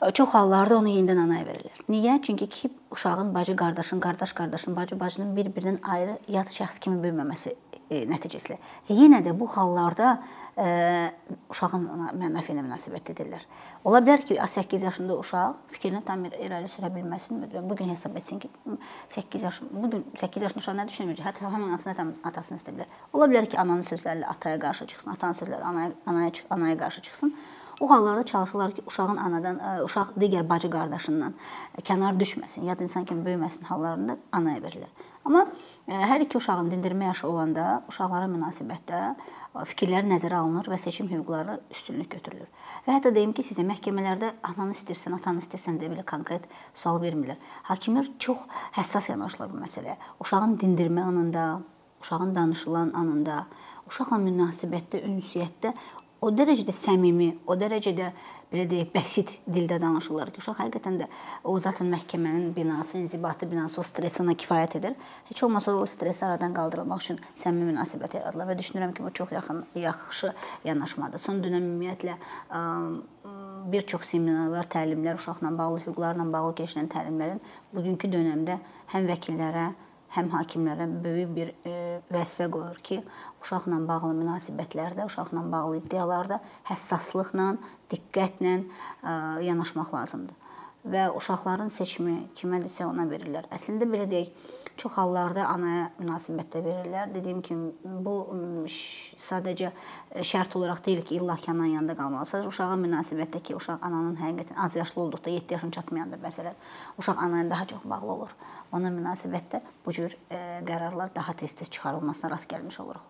Çox 0.00 0.30
hallarda 0.32 0.78
onu 0.80 0.88
yenidən 0.88 1.18
anaya 1.20 1.44
verirlər. 1.44 1.80
Niyə? 1.92 2.14
Çünki 2.24 2.46
ki 2.48 2.70
uşağın 2.90 3.34
bacı 3.34 3.56
qardaşın, 3.56 4.00
qardaş 4.00 4.32
qardaşın, 4.32 4.76
bacı 4.76 5.00
bacının 5.00 5.34
bir-birindən 5.36 5.82
ayrı 5.84 6.14
yad 6.28 6.48
şəxs 6.48 6.80
kimi 6.80 7.02
böyüməməsi 7.02 7.52
e, 7.90 7.98
nəticəsilə. 8.08 8.56
Yenə 8.88 9.20
də 9.26 9.34
bu 9.36 9.44
hallarda 9.52 10.14
e, 10.56 10.70
uşağın 11.52 11.84
ona 11.96 12.08
mənəfi 12.16 12.54
ilə 12.54 12.64
münasibət 12.64 13.12
edirlər. 13.12 13.44
Ola 13.84 14.00
bilər 14.00 14.24
ki, 14.24 14.40
8 14.40 14.88
yaşında 14.88 15.20
uşaq 15.20 15.60
fikrini 15.74 16.00
tam 16.08 16.24
irəli 16.30 16.72
sürə 16.72 16.88
bilməsin. 16.96 17.44
Bu 17.60 17.76
gün 17.76 17.92
hesab 17.92 18.16
etsin 18.16 18.40
ki, 18.40 18.48
8 19.08 19.42
yaş 19.42 19.62
bu 19.70 19.90
gün 19.90 20.06
8 20.16 20.42
yaşında 20.48 20.64
uşaq 20.64 20.80
nə 20.80 20.88
düşünməyəcək? 20.88 21.28
Hətta 21.28 21.44
həmin 21.52 21.74
anasını, 21.74 21.92
hətta 21.92 22.30
atasını 22.32 22.62
istə 22.62 22.72
bilər. 22.72 23.00
Ola 23.12 23.28
bilər 23.28 23.52
ki, 23.52 23.60
ananın 23.60 23.84
sözləri 23.84 24.24
ataya 24.26 24.58
qarşı 24.64 24.86
çıxsın, 24.94 25.12
atanın 25.18 25.42
sözləri 25.44 25.62
anaya 25.62 25.92
anaya 26.06 26.30
anaya 26.50 26.78
qarşı 26.78 27.02
çıxsın. 27.02 27.36
O 27.80 27.90
hallarda 27.90 28.22
çalışırlar 28.22 28.72
ki, 28.72 28.82
uşağın 28.86 29.16
anadan, 29.16 29.58
e, 29.58 29.82
uşaq 29.82 30.12
digər 30.20 30.44
bacı 30.48 30.68
qardaşından 30.70 31.32
kənar 31.80 32.18
düşməsin, 32.20 32.66
yad 32.68 32.80
insan 32.80 33.04
kimi 33.04 33.24
böyüməsin 33.24 33.64
hallarında 33.64 34.16
anaya 34.32 34.60
verirlər. 34.60 34.90
Amma 35.24 35.46
e, 35.88 35.94
hər 35.94 36.20
iki 36.26 36.36
uşağın 36.36 36.68
dindirmə 36.68 37.08
yaşı 37.08 37.28
olanda 37.28 37.82
uşaqlara 37.88 38.28
münasibətdə 38.28 39.00
e, 39.14 39.64
fikirləri 39.72 40.12
nəzərə 40.12 40.42
alınır 40.42 40.68
və 40.74 40.78
seçim 40.78 41.08
hüquqları 41.08 41.56
üstünlük 41.72 42.10
götürülür. 42.18 42.52
Və 42.84 42.98
hətta 42.98 43.14
deyim 43.16 43.32
ki, 43.32 43.46
sizə 43.48 43.64
məhkəmələrdə 43.72 44.34
ananı 44.52 44.76
istəyirsən, 44.76 45.16
atanı 45.16 45.40
istəyirsən 45.46 45.80
deyə 45.80 45.94
belə 45.94 46.04
konkret 46.04 46.44
sual 46.74 47.00
vermirlər. 47.00 47.40
Hakimlər 47.72 48.12
çox 48.18 48.44
həssas 48.76 49.08
yanaşırlar 49.14 49.54
bu 49.54 49.64
məsələyə. 49.64 49.96
Uşağın 50.20 50.58
dindirmə 50.60 51.08
anında, 51.08 51.48
uşağın 52.04 52.34
danışılan 52.34 52.92
anında, 52.92 53.46
uşaqla 53.88 54.20
münasibətdə, 54.22 55.00
ünsiyyətdə 55.08 55.72
o 56.20 56.30
dərəcədə 56.34 56.72
səmimi, 56.76 57.30
o 57.48 57.56
dərəcədə 57.56 58.10
belə 58.50 58.64
deyək, 58.68 58.88
bəsit 58.92 59.32
dildə 59.48 59.78
danışırlar 59.80 60.32
ki, 60.34 60.40
uşaq 60.42 60.58
həqiqətən 60.64 60.98
də 61.00 61.06
o 61.46 61.54
zaten 61.62 61.88
məhkəmənin 61.92 62.50
binası, 62.56 62.98
inzibati 62.98 63.46
binası 63.48 63.80
o 63.80 63.84
stress 63.86 64.20
ona 64.20 64.34
kifayət 64.34 64.76
edir. 64.80 64.96
Heç 65.30 65.42
olmasa 65.46 65.72
o 65.78 65.86
stresi 65.86 66.24
aradan 66.26 66.54
qaldırılmaq 66.56 67.04
üçün 67.04 67.20
səmimi 67.38 67.70
münasibət 67.70 68.18
yaradılır 68.18 68.50
və 68.50 68.58
düşünürəm 68.58 68.94
ki, 68.96 69.04
bu 69.06 69.12
çox 69.14 69.32
yaxın 69.32 69.62
yaxşı 69.78 70.32
yanaşmadır. 70.66 71.22
Son 71.22 71.40
dönəm 71.44 71.68
ümumiyyətlə 71.68 72.16
bir 73.70 73.86
çox 73.86 74.08
seminarlar, 74.10 74.66
təlimlər, 74.72 75.20
uşaqla 75.20 75.52
bağlı 75.58 75.84
hüquqlarla 75.84 76.26
bağlı 76.32 76.56
keçirilən 76.60 76.90
təlimlərin 76.90 77.40
bugünkü 77.76 78.10
dövrdə 78.10 78.58
həm 78.92 79.06
vəkillərə, 79.08 79.70
həm 80.14 80.30
hakimlərə 80.34 80.86
böyük 81.04 81.34
bir 81.36 81.52
e, 81.66 81.74
vəzifə 82.10 82.48
qoyur 82.52 82.78
ki, 82.86 83.00
uşaqla 83.42 83.78
bağlı 83.88 84.12
münasibətlərdə, 84.18 85.06
uşaqla 85.06 85.44
bağlı 85.52 85.80
iddialarda 85.80 86.40
həssaslıqla, 86.70 87.52
diqqətlə 87.92 88.56
e, 88.58 88.64
yanaşmaq 89.46 89.94
lazımdır. 89.94 90.36
Və 90.90 91.10
uşaqların 91.12 91.68
seçimi 91.70 92.16
kimədirsə 92.38 92.86
ona 92.88 93.04
verirlər. 93.10 93.46
Əslində 93.52 93.86
belə 93.90 94.08
deyək, 94.10 94.32
çox 94.80 94.96
hallarda 94.96 95.44
anaya 95.52 95.90
münasibətdə 96.00 96.62
verirlər. 96.64 97.10
Dediyim 97.14 97.42
kimi 97.44 97.94
bu 98.04 98.14
sadəcə 98.66 99.70
e, 99.70 100.24
şərt 100.26 100.56
olaraq 100.56 100.80
deyil 100.86 101.02
ki, 101.06 101.18
illa 101.20 101.36
ki 101.36 101.50
ananın 101.52 101.74
yanında 101.74 101.96
qalmalı. 101.98 102.28
Sadəcə 102.30 102.48
uşağın 102.48 102.84
münasibətdə 102.86 103.42
ki, 103.44 103.56
uşaq 103.58 103.84
ananın 103.86 104.16
həqiqətən 104.20 104.60
az 104.64 104.76
yaşlı 104.80 105.02
olduqda 105.04 105.30
7 105.36 105.54
yaşına 105.56 105.76
çatmayanda 105.78 106.20
məsələn, 106.24 106.56
uşaq 106.98 107.20
anaya 107.26 107.50
daha 107.50 107.66
çox 107.74 107.84
bağlı 107.84 108.12
olur. 108.16 108.34
Ona 108.72 108.92
münasibətdə 108.96 109.62
bu 109.86 109.92
cür 109.92 110.16
e, 110.30 110.40
qərarlar 110.66 111.14
daha 111.14 111.32
tez-tez 111.32 111.70
çıxarılmasına 111.70 112.30
rast 112.30 112.50
gəlmiş 112.52 112.80
oluruq. 112.80 113.06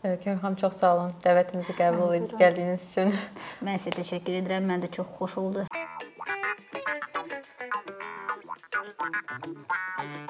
Kərim 0.00 0.40
xanım 0.40 0.56
çox 0.56 0.80
sağ 0.80 0.94
olun. 0.96 1.10
Dəvətimizi 1.20 1.76
qəbul 1.76 2.14
edib 2.16 2.38
gəldiyiniz 2.40 2.88
üçün. 2.88 3.12
Mən 3.66 3.76
sizə 3.76 3.98
təşəkkür 4.00 4.40
edirəm. 4.40 4.64
Mən 4.72 4.86
də 4.86 4.92
çox 4.96 5.12
xoş 5.18 5.36
oldu. 5.44 5.66
Thank 10.00 10.29